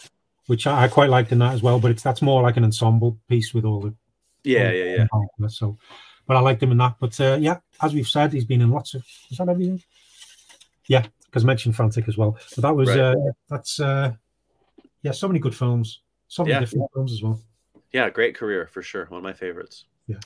[0.47, 2.63] Which I, I, quite liked in that as well, but it's that's more like an
[2.63, 3.93] ensemble piece with all the.
[4.43, 5.05] Yeah, all yeah,
[5.39, 5.47] yeah.
[5.47, 5.77] So,
[6.25, 6.95] but I liked him in that.
[6.99, 9.05] But uh, yeah, as we've said, he's been in lots of.
[9.29, 9.81] Is that everything?
[10.87, 12.37] Yeah, because I mentioned Frantic as well.
[12.55, 12.99] But that was right.
[12.99, 13.15] uh,
[13.47, 14.13] that's uh,
[15.03, 16.61] yeah, so many good films, so many yeah.
[16.61, 17.39] different films as well.
[17.91, 19.05] Yeah, great career for sure.
[19.05, 19.85] One of my favorites.
[20.07, 20.17] Yeah.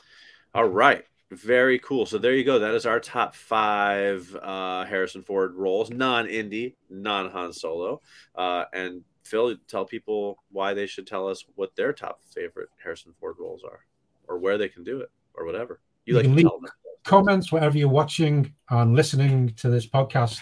[0.53, 1.05] All right.
[1.33, 2.05] Very cool.
[2.05, 2.59] So there you go.
[2.59, 8.01] That is our top five uh, Harrison Ford roles, non-Indy, non-Han Solo.
[8.35, 13.13] Uh, and Phil, tell people why they should tell us what their top favorite Harrison
[13.19, 13.79] Ford roles are,
[14.27, 16.43] or where they can do it, or whatever you, you like.
[16.43, 16.59] Them.
[17.03, 20.39] Comments wherever you're watching and listening to this podcast.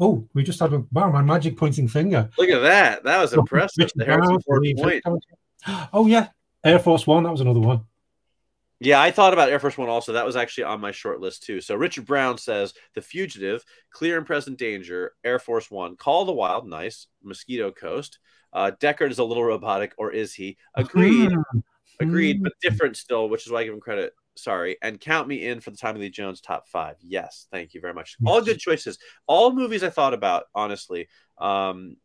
[0.00, 2.30] Oh, we just had a wow, my magic pointing finger.
[2.38, 3.02] Look at that.
[3.02, 3.90] That was impressive.
[3.94, 5.04] The Harrison Ford point.
[5.92, 6.28] Oh yeah,
[6.62, 7.24] Air Force One.
[7.24, 7.80] That was another one.
[8.80, 10.12] Yeah, I thought about Air Force One also.
[10.12, 11.60] That was actually on my short list too.
[11.60, 16.32] So Richard Brown says The Fugitive, Clear and Present Danger, Air Force One, Call the
[16.32, 18.18] Wild, nice, Mosquito Coast.
[18.52, 20.56] Uh, Deckard is a little robotic, or is he?
[20.76, 21.58] Agreed, hmm.
[22.00, 22.68] agreed, but hmm.
[22.68, 24.12] different still, which is why I give him credit.
[24.36, 26.94] Sorry, and count me in for the Tommy Lee Jones top five.
[27.00, 28.16] Yes, thank you very much.
[28.24, 28.96] All good choices.
[29.26, 31.08] All movies I thought about, honestly.
[31.38, 31.96] Um,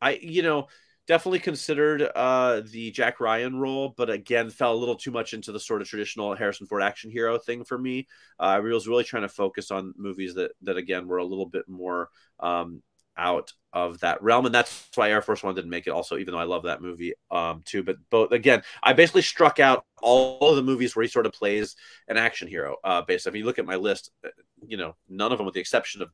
[0.00, 0.68] I, you know
[1.08, 5.50] definitely considered uh, the Jack Ryan role, but again, fell a little too much into
[5.50, 8.06] the sort of traditional Harrison Ford action hero thing for me.
[8.38, 11.46] Uh, I was really trying to focus on movies that that again were a little
[11.46, 12.82] bit more um,
[13.16, 15.90] out of that realm, and that's why Air Force One didn't make it.
[15.90, 19.58] Also, even though I love that movie um, too, but both again, I basically struck
[19.58, 21.74] out all of the movies where he sort of plays
[22.06, 22.76] an action hero.
[22.84, 24.28] Uh, based, if you look at my list, uh,
[24.66, 26.10] you know, none of them, with the exception of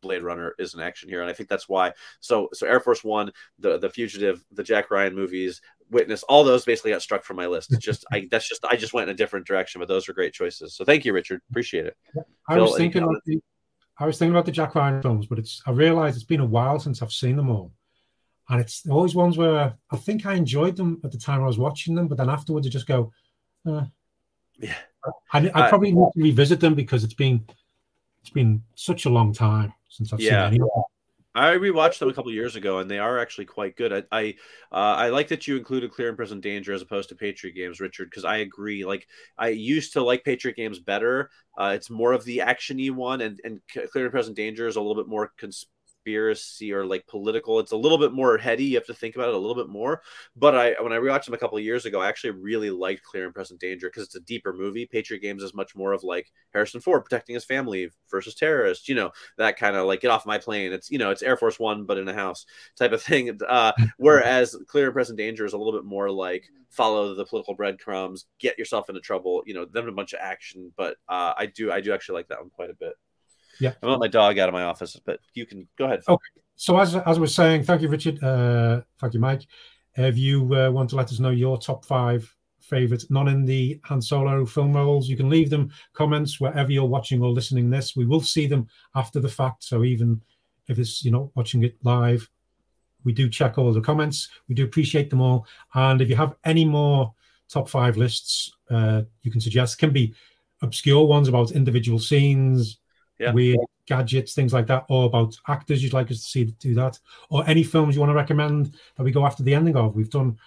[0.00, 1.92] Blade Runner is an action hero, and I think that's why.
[2.20, 6.64] So, so Air Force One, the the Fugitive, the Jack Ryan movies, Witness, all those
[6.64, 7.72] basically got struck from my list.
[7.72, 10.14] It's just I that's just I just went in a different direction, but those were
[10.14, 10.74] great choices.
[10.74, 11.40] So thank you, Richard.
[11.50, 11.96] Appreciate it.
[12.48, 13.40] I Phil, was thinking, about the,
[13.98, 16.46] I was thinking about the Jack Ryan films, but it's I realized it's been a
[16.46, 17.72] while since I've seen them all,
[18.48, 21.58] and it's always ones where I think I enjoyed them at the time I was
[21.58, 23.12] watching them, but then afterwards I just go,
[23.66, 23.84] uh,
[24.58, 24.74] Yeah.
[25.32, 27.46] I, I I- probably need to revisit them because it's been
[28.20, 30.50] it's been such a long time since I've Yeah.
[30.50, 30.70] seen any.
[31.34, 33.92] I rewatched them a couple years ago, and they are actually quite good.
[33.92, 34.34] I I,
[34.72, 37.80] uh, I like that you included Clear and Present Danger as opposed to Patriot Games,
[37.80, 38.84] Richard, because I agree.
[38.84, 41.30] Like I used to like Patriot Games better.
[41.56, 43.60] Uh, it's more of the actiony one, and and
[43.92, 45.32] Clear and Present Danger is a little bit more
[46.08, 47.58] conspiracy or like political.
[47.58, 48.64] It's a little bit more heady.
[48.64, 50.02] You have to think about it a little bit more.
[50.36, 53.02] But I when I rewatched them a couple of years ago, I actually really liked
[53.02, 54.86] Clear and Present Danger because it's a deeper movie.
[54.86, 58.88] Patriot Games is much more of like Harrison Ford protecting his family versus terrorists.
[58.88, 60.72] You know that kind of like get off my plane.
[60.72, 62.46] It's you know it's Air Force One but in a house
[62.78, 63.38] type of thing.
[63.46, 67.54] Uh, whereas Clear and Present Danger is a little bit more like follow the political
[67.54, 69.42] breadcrumbs, get yourself into trouble.
[69.46, 70.72] You know, then a bunch of action.
[70.76, 72.94] But uh, I do I do actually like that one quite a bit.
[73.60, 73.72] Yeah.
[73.82, 76.02] I want my dog out of my office, but you can go ahead.
[76.08, 76.18] Oh,
[76.56, 78.22] So as as I was saying, thank you, Richard.
[78.22, 79.46] Uh, thank you, Mike.
[79.96, 83.80] If you uh, want to let us know your top five favorite, not in the
[83.84, 87.96] Han Solo film roles, you can leave them comments wherever you're watching or listening this.
[87.96, 89.64] We will see them after the fact.
[89.64, 90.20] So even
[90.68, 92.28] if it's you're not watching it live,
[93.04, 94.28] we do check all the comments.
[94.48, 95.46] We do appreciate them all.
[95.74, 97.14] And if you have any more
[97.48, 99.78] top five lists, uh, you can suggest.
[99.78, 100.14] Can be
[100.62, 102.78] obscure ones about individual scenes,
[103.18, 103.32] Yeah.
[103.32, 106.98] weird gadgets, things like that, or about actors you'd like us to see do that,
[107.30, 109.94] or any films you want to recommend that we go after the ending of.
[109.96, 110.38] We've done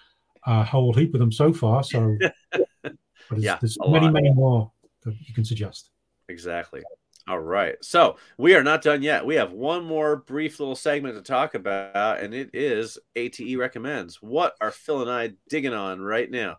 [0.46, 2.16] a whole heap of them so far, so
[2.82, 2.94] but
[3.30, 4.12] there's, Yeah, there's many, lot.
[4.12, 4.70] many more
[5.04, 5.90] that you can suggest.
[6.28, 6.82] Exactly.
[7.28, 7.76] All right.
[7.82, 9.24] So we are not done yet.
[9.24, 14.20] We have one more brief little segment to talk about, and it is ATE recommends.
[14.20, 16.56] What are Phil and I digging on right now?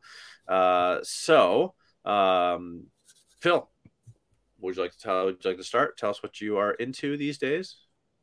[0.48, 1.74] Uh, so,
[2.06, 2.86] um,
[3.42, 3.70] Phil,
[4.64, 5.26] would you like to tell?
[5.26, 5.98] Would you like to start?
[5.98, 7.78] Tell us what you are into these days.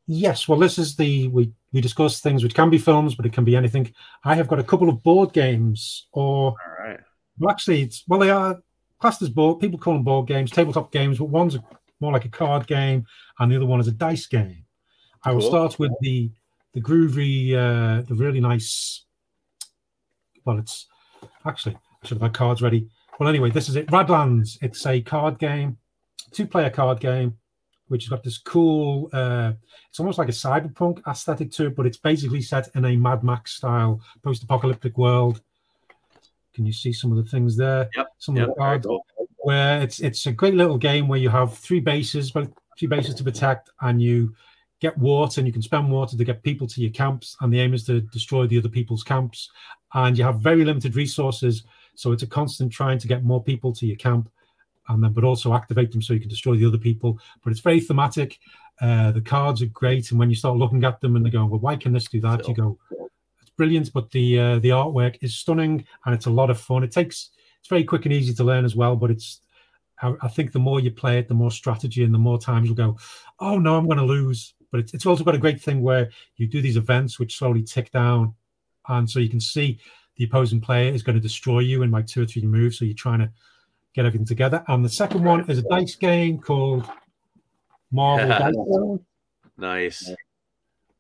[0.07, 3.33] Yes, well, this is the we we discuss things which can be films, but it
[3.33, 3.93] can be anything.
[4.25, 6.99] I have got a couple of board games, or All right.
[7.39, 8.59] well, actually, it's well, they are
[9.01, 9.61] classed as board.
[9.61, 11.57] People call them board games, tabletop games, but one's
[12.01, 13.07] more like a card game,
[13.39, 14.65] and the other one is a dice game.
[15.23, 15.51] I will Cool.
[15.51, 16.31] start with the
[16.73, 19.05] the groovy, uh, the really nice.
[20.45, 20.87] Well, it's
[21.45, 22.89] actually I should have had cards ready.
[23.19, 23.87] Well, anyway, this is it.
[23.89, 24.57] Radlands.
[24.63, 25.77] It's a card game,
[26.33, 27.37] two-player card game,
[27.89, 29.11] which has got this cool.
[29.13, 29.53] Uh,
[29.89, 33.25] it's almost like a cyberpunk aesthetic to it, but it's basically set in a Mad
[33.25, 35.41] Max style post-apocalyptic world.
[36.55, 37.89] Can you see some of the things there?
[37.97, 38.49] Yep, Some Yep.
[38.49, 38.87] of the cards
[39.43, 43.15] where it's it's a great little game where you have three bases, but three bases
[43.17, 44.35] to protect, and you
[44.81, 47.61] get water, and you can spend water to get people to your camps, and the
[47.61, 49.51] aim is to destroy the other people's camps,
[49.95, 51.65] and you have very limited resources,
[51.95, 54.31] so it's a constant trying to get more people to your camp,
[54.91, 57.19] and then but also activate them so you can destroy the other people.
[57.43, 58.39] But it's very thematic.
[58.81, 61.49] Uh, the cards are great, and when you start looking at them and they're going,
[61.49, 62.47] well, why can this do that?
[62.49, 62.79] You go,
[63.41, 66.83] it's brilliant, but the uh, the artwork is stunning, and it's a lot of fun.
[66.83, 67.31] It takes
[67.61, 69.41] it's very quick and easy to learn as well, but it's
[70.03, 72.67] I, I think the more you play it, the more strategy and the more times
[72.67, 72.99] you'll go,
[73.39, 74.55] oh no, I'm going to lose.
[74.73, 77.63] But it's, it's also got a great thing where you do these events which slowly
[77.63, 78.35] tick down,
[78.89, 79.79] and so you can see
[80.17, 82.79] the opposing player is going to destroy you in like two or three moves.
[82.79, 83.31] So you're trying to
[83.95, 84.65] get everything together.
[84.69, 86.89] And the second one is a dice game called
[87.91, 88.99] Marvel Dice
[89.57, 90.11] Nice.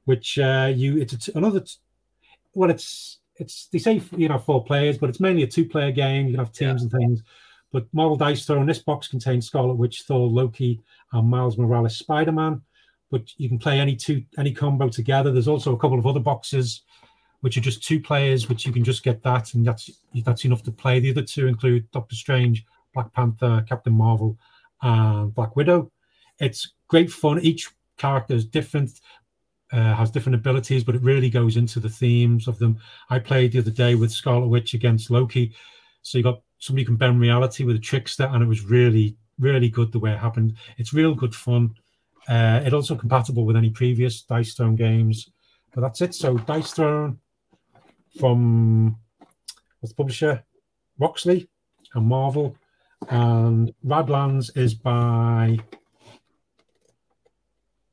[0.05, 1.77] which uh, you it's another t-
[2.53, 5.93] well it's it's they say you know four players but it's mainly a two player
[5.93, 6.27] game.
[6.27, 7.23] You can have teams and things.
[7.73, 10.83] But marvel dice throne this box contains scarlet witch thor loki
[11.13, 12.61] and miles morales spider-man.
[13.11, 15.33] But you can play any two any combo together.
[15.33, 16.83] There's also a couple of other boxes
[17.41, 19.89] which are just two players which you can just get that and that's
[20.27, 21.01] that's enough to play.
[21.01, 24.39] The other two include doctor strange black panther captain marvel
[24.83, 25.91] and black widow
[26.39, 29.01] it's great fun each character is different
[29.73, 32.79] uh, has different abilities, but it really goes into the themes of them.
[33.09, 35.55] I played the other day with Scarlet Witch against Loki,
[36.03, 39.69] so you got somebody can bend reality with a trickster, and it was really, really
[39.69, 40.57] good the way it happened.
[40.77, 41.75] It's real good fun.
[42.29, 45.31] Uh, also compatible with any previous Dice Throne games,
[45.75, 46.15] but that's it.
[46.15, 47.19] So Dice Throne
[48.19, 48.97] from
[49.81, 50.45] what's the publisher?
[50.99, 51.49] Roxley
[51.95, 52.57] and Marvel,
[53.09, 55.59] and Radlands is by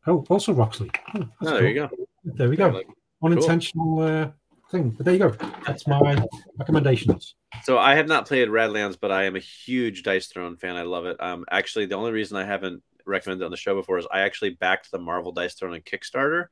[0.05, 0.91] oh also Roxley.
[1.15, 1.89] Oh, Oh, there you go.
[2.23, 2.69] There we go.
[2.69, 2.87] Like-
[3.23, 4.29] Unintentional uh,
[4.69, 5.29] thing, but there you go.
[5.65, 6.23] That's my
[6.59, 7.33] recommendations.
[7.63, 10.75] So I have not played Radlands, but I am a huge Dice Throne fan.
[10.75, 11.17] I love it.
[11.19, 14.19] Um, actually, the only reason I haven't recommended it on the show before is I
[14.19, 16.45] actually backed the Marvel Dice Throne on Kickstarter,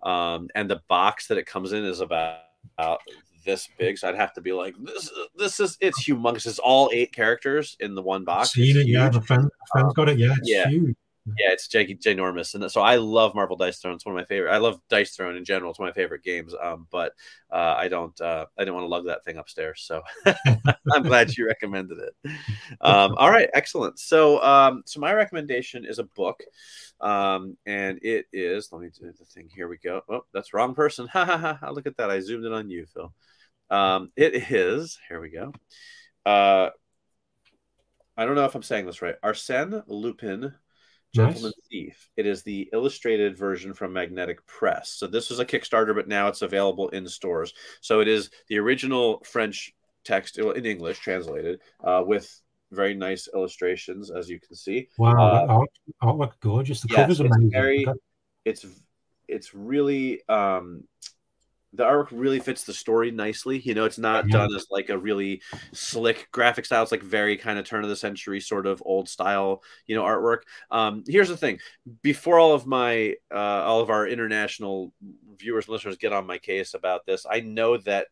[0.00, 2.38] um, and the box that it comes in is about,
[2.78, 3.00] about
[3.46, 6.46] this big, so I'd have to be like, this, this is it's humongous.
[6.46, 8.50] It's all eight characters in the one box.
[8.52, 9.10] Seen it, yeah.
[9.10, 10.18] friend, my friend's got it.
[10.18, 10.68] Yeah, it's Yeah.
[10.68, 10.96] huge.
[11.38, 13.94] Yeah, it's ginormous, and so I love Marvel Dice Throne.
[13.94, 14.52] It's one of my favorite.
[14.52, 15.70] I love Dice Throne in general.
[15.72, 16.54] It's one of my favorite games.
[16.62, 17.14] Um, but
[17.50, 19.82] uh, I don't, uh, I didn't want to lug that thing upstairs.
[19.84, 20.02] So
[20.94, 22.30] I'm glad you recommended it.
[22.80, 23.98] Um, all right, excellent.
[23.98, 26.44] So, um, so my recommendation is a book,
[27.00, 28.68] um, and it is.
[28.70, 29.48] Let me do the thing.
[29.52, 30.02] Here we go.
[30.08, 31.08] Oh, that's wrong person.
[31.12, 31.58] Ha ha!
[31.60, 31.70] ha.
[31.70, 32.08] Look at that.
[32.10, 33.12] I zoomed in on you, Phil.
[33.70, 34.98] Um, it is.
[35.08, 35.52] Here we go.
[36.24, 36.70] Uh,
[38.16, 39.16] I don't know if I'm saying this right.
[39.22, 40.52] Arsène Lupin.
[41.14, 42.10] Gentleman Thief.
[42.16, 44.90] It is the illustrated version from Magnetic Press.
[44.90, 47.54] So this was a Kickstarter, but now it's available in stores.
[47.80, 49.72] So it is the original French
[50.04, 52.30] text in English translated uh, with
[52.70, 54.88] very nice illustrations, as you can see.
[54.98, 55.64] Wow,
[56.02, 56.82] Uh, artwork gorgeous.
[56.82, 57.86] The yes, cover's it's very-
[58.44, 58.66] It's
[59.28, 60.84] it's really um,
[61.76, 63.58] the artwork really fits the story nicely.
[63.60, 64.32] You know, it's not Yeah.
[64.32, 66.82] done as like a really slick graphic style.
[66.82, 70.02] It's like very kind of turn of the century sort of old style, you know,
[70.04, 70.40] artwork.
[70.70, 71.60] Um, here's the thing:
[72.02, 74.92] before all of my uh, all of our international
[75.38, 78.08] viewers and listeners get on my case about this, I know that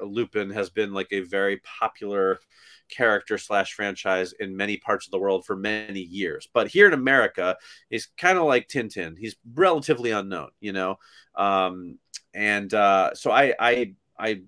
[0.00, 2.40] Lupin has been like a very popular
[2.88, 6.48] character slash franchise in many parts of the world for many years.
[6.52, 7.56] But here in America,
[7.88, 9.16] he's kind of like Tintin.
[9.18, 10.96] He's relatively unknown, you know.
[11.34, 11.98] Um,
[12.34, 14.42] and uh, so I I I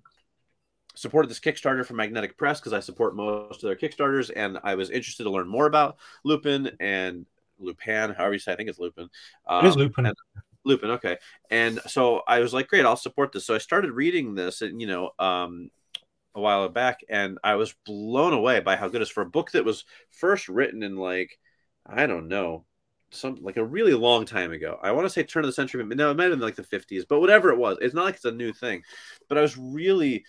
[0.96, 4.74] supported this Kickstarter from Magnetic Press because I support most of their Kickstarters, and I
[4.76, 7.26] was interested to learn more about Lupin and
[7.58, 8.52] Lupin, however you say.
[8.52, 9.04] I think it's Lupin.
[9.50, 10.06] It is Um, Lupin.
[10.06, 10.16] and-
[10.66, 11.18] Lupin, okay.
[11.50, 13.44] And so I was like, great, I'll support this.
[13.44, 15.70] So I started reading this, and you know, um,
[16.34, 19.26] a while back, and I was blown away by how good it is for a
[19.28, 21.38] book that was first written in like,
[21.84, 22.64] I don't know,
[23.14, 24.78] some like a really long time ago.
[24.82, 26.56] I want to say turn of the century, but no, it might have been like
[26.56, 28.82] the 50s, but whatever it was, it's not like it's a new thing.
[29.28, 30.24] But I was really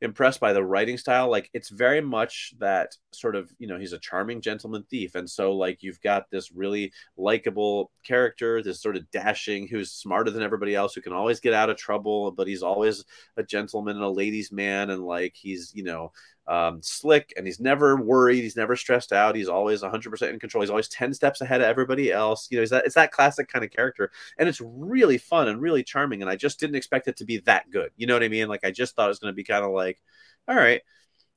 [0.00, 3.92] impressed by the writing style like it's very much that sort of you know he's
[3.92, 8.96] a charming gentleman thief and so like you've got this really likable character this sort
[8.96, 12.48] of dashing who's smarter than everybody else who can always get out of trouble but
[12.48, 13.04] he's always
[13.36, 16.12] a gentleman and a ladies man and like he's you know
[16.52, 20.60] um, slick and he's never worried he's never stressed out he's always 100% in control
[20.60, 23.64] he's always 10 steps ahead of everybody else you know that it's that classic kind
[23.64, 27.16] of character and it's really fun and really charming and i just didn't expect it
[27.16, 28.48] to be that good you know what i mean?
[28.48, 29.98] Like i just thought it was going to be kind of like
[30.46, 30.82] all right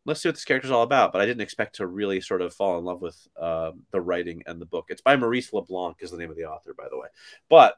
[0.06, 2.54] let's see what this character's all about but i didn't expect to really sort of
[2.54, 4.88] fall in love with um, the writing and the book.
[4.90, 7.08] It's by maurice leblanc is the name of the author by the way
[7.50, 7.78] but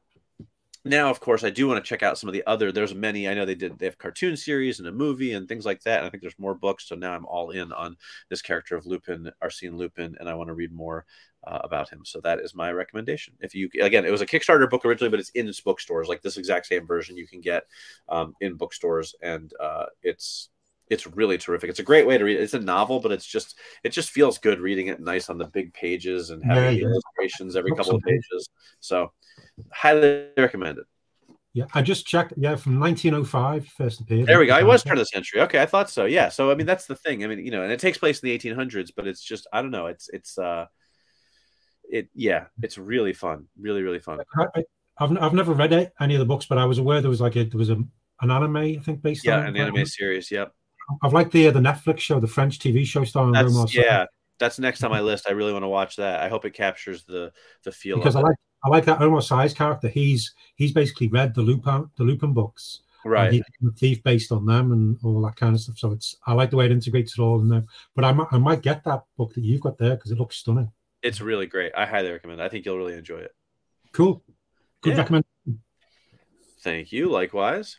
[0.89, 3.27] now of course i do want to check out some of the other there's many
[3.27, 5.99] i know they did they have cartoon series and a movie and things like that
[5.99, 7.95] and i think there's more books so now i'm all in on
[8.29, 11.05] this character of lupin arsene lupin and i want to read more
[11.45, 13.33] uh, about him so that is my recommendation.
[13.39, 16.37] If you again it was a kickstarter book originally but it's in bookstores like this
[16.37, 17.63] exact same version you can get
[18.09, 20.49] um, in bookstores and uh, it's
[20.89, 21.69] it's really terrific.
[21.69, 24.37] It's a great way to read it's a novel but it's just it just feels
[24.37, 26.87] good reading it nice on the big pages and having Yeah, yeah.
[26.87, 29.11] illustrations every couple of pages so
[29.71, 30.85] highly recommend it
[31.53, 32.33] Yeah, I just checked.
[32.37, 34.27] Yeah, from 1905, first appeared.
[34.27, 34.57] There we go.
[34.57, 35.41] It was turn of the century.
[35.41, 36.05] Okay, I thought so.
[36.05, 36.29] Yeah.
[36.29, 37.23] So I mean, that's the thing.
[37.23, 39.61] I mean, you know, and it takes place in the 1800s, but it's just I
[39.61, 39.87] don't know.
[39.87, 40.67] It's it's uh,
[41.89, 43.47] it yeah, it's really fun.
[43.59, 44.19] Really really fun.
[44.37, 44.63] I, I,
[44.99, 47.21] I've, I've never read it, any of the books, but I was aware there was
[47.21, 47.77] like a, there was a,
[48.21, 49.61] an anime, I think, based Yeah, on an it.
[49.61, 50.31] anime series.
[50.31, 50.51] Yep.
[51.03, 54.05] I've liked the uh, the Netflix show, the French TV show starring That's Omar yeah.
[54.39, 55.25] That's next on my list.
[55.27, 56.21] I really want to watch that.
[56.21, 57.31] I hope it captures the
[57.63, 59.87] the feel because I like I like that Omar Sy's character.
[59.87, 62.81] He's he's basically read the Lupin the Lupin books.
[63.03, 63.31] and right.
[63.33, 65.77] He's a thief based on them and all that kind of stuff.
[65.77, 67.63] So it's I like the way it integrates it all in there.
[67.95, 70.37] But I might I might get that book that you've got there because it looks
[70.37, 70.71] stunning.
[71.03, 71.71] It's really great.
[71.77, 72.41] I highly recommend.
[72.41, 72.43] it.
[72.43, 73.35] I think you'll really enjoy it.
[73.93, 74.23] Cool.
[74.81, 74.99] Good Yeah.
[74.99, 75.25] recommend.
[76.61, 77.09] Thank you.
[77.09, 77.77] Likewise.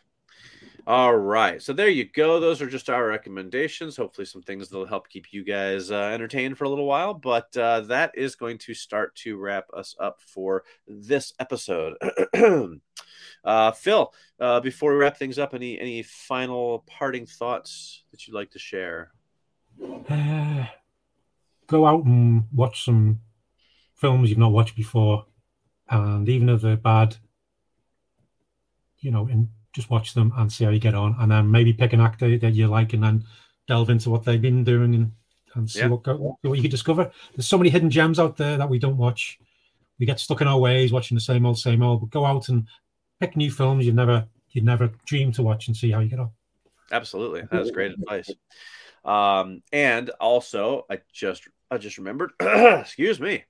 [0.88, 1.60] All right.
[1.60, 2.40] So there you go.
[2.40, 3.94] Those are just our recommendations.
[3.94, 7.12] Hopefully, some things that'll help keep you guys uh, entertained for a little while.
[7.12, 11.98] But uh, that is going to start to wrap us up for this episode.
[13.44, 18.32] uh, Phil, uh, before we wrap things up, any any final parting thoughts that you'd
[18.32, 19.12] like to share?
[21.66, 23.20] Go out and watch some
[23.94, 25.26] films you've not watched before,
[25.90, 27.18] and even if they're bad,
[29.00, 31.72] you know, and just watch them and see how you get on, and then maybe
[31.72, 33.24] pick an actor that you like, and then
[33.68, 35.12] delve into what they've been doing and,
[35.54, 35.88] and see Yeah.
[35.88, 36.04] what
[36.42, 37.12] what you can discover.
[37.34, 39.38] There's so many hidden gems out there that we don't watch.
[40.00, 42.00] We get stuck in our ways watching the same old, same old.
[42.00, 42.66] But go out and
[43.20, 46.18] pick new films you've never you'd never dreamed to watch and see how you get
[46.18, 46.30] on.
[46.90, 48.30] Absolutely, that's great advice.
[49.04, 52.32] Um, and also, I just I just remembered.
[52.40, 53.44] excuse me.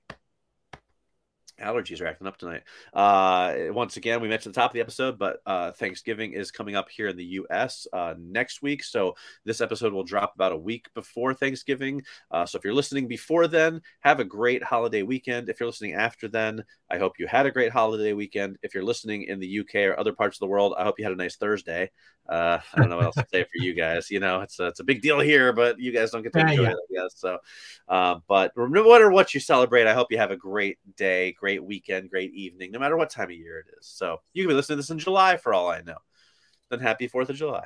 [1.59, 2.63] Allergies are acting up tonight.
[2.93, 6.75] Uh, once again, we mentioned the top of the episode, but uh, Thanksgiving is coming
[6.75, 7.87] up here in the U.S.
[7.93, 8.83] Uh, next week.
[8.83, 9.15] So
[9.45, 12.03] this episode will drop about a week before Thanksgiving.
[12.31, 15.49] Uh, so if you're listening before then, have a great holiday weekend.
[15.49, 18.57] If you're listening after then, I hope you had a great holiday weekend.
[18.63, 21.05] If you're listening in the UK or other parts of the world, I hope you
[21.05, 21.91] had a nice Thursday.
[22.29, 24.11] Uh, I don't know what else to say for you guys.
[24.11, 26.39] You know, it's a, it's a big deal here, but you guys don't get to
[26.39, 26.69] enjoy yeah.
[26.71, 27.13] it, I guess.
[27.15, 27.39] So,
[27.87, 31.63] uh, but no matter what you celebrate, I hope you have a great day, great
[31.63, 33.87] weekend, great evening, no matter what time of year it is.
[33.87, 35.97] So you can be listening to this in July for all I know.
[36.69, 37.65] Then happy Fourth of July.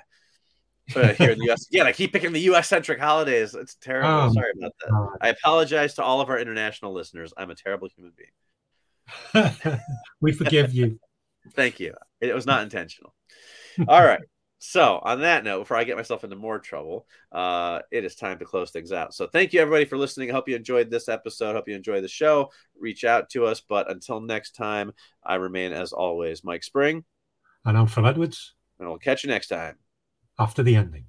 [0.94, 1.68] But here in the U.S.
[1.72, 2.68] Again, I keep picking the U.S.
[2.68, 3.56] centric holidays.
[3.56, 4.10] It's terrible.
[4.10, 5.18] Oh, Sorry about that.
[5.22, 7.34] I apologize to all of our international listeners.
[7.38, 9.52] I'm a terrible human being.
[10.22, 11.00] we forgive you.
[11.54, 11.94] Thank you.
[12.22, 13.14] It was not intentional.
[13.88, 14.22] All right.
[14.66, 18.40] So, on that note, before I get myself into more trouble, uh, it is time
[18.40, 19.14] to close things out.
[19.14, 20.32] So, thank you everybody for listening.
[20.32, 21.54] I hope you enjoyed this episode.
[21.54, 22.50] Hope you enjoy the show.
[22.80, 23.60] Reach out to us.
[23.60, 27.04] But until next time, I remain, as always, Mike Spring.
[27.66, 28.54] And I'm Phil Edwards.
[28.80, 29.80] And we'll catch you next time.
[30.40, 31.08] After the ending.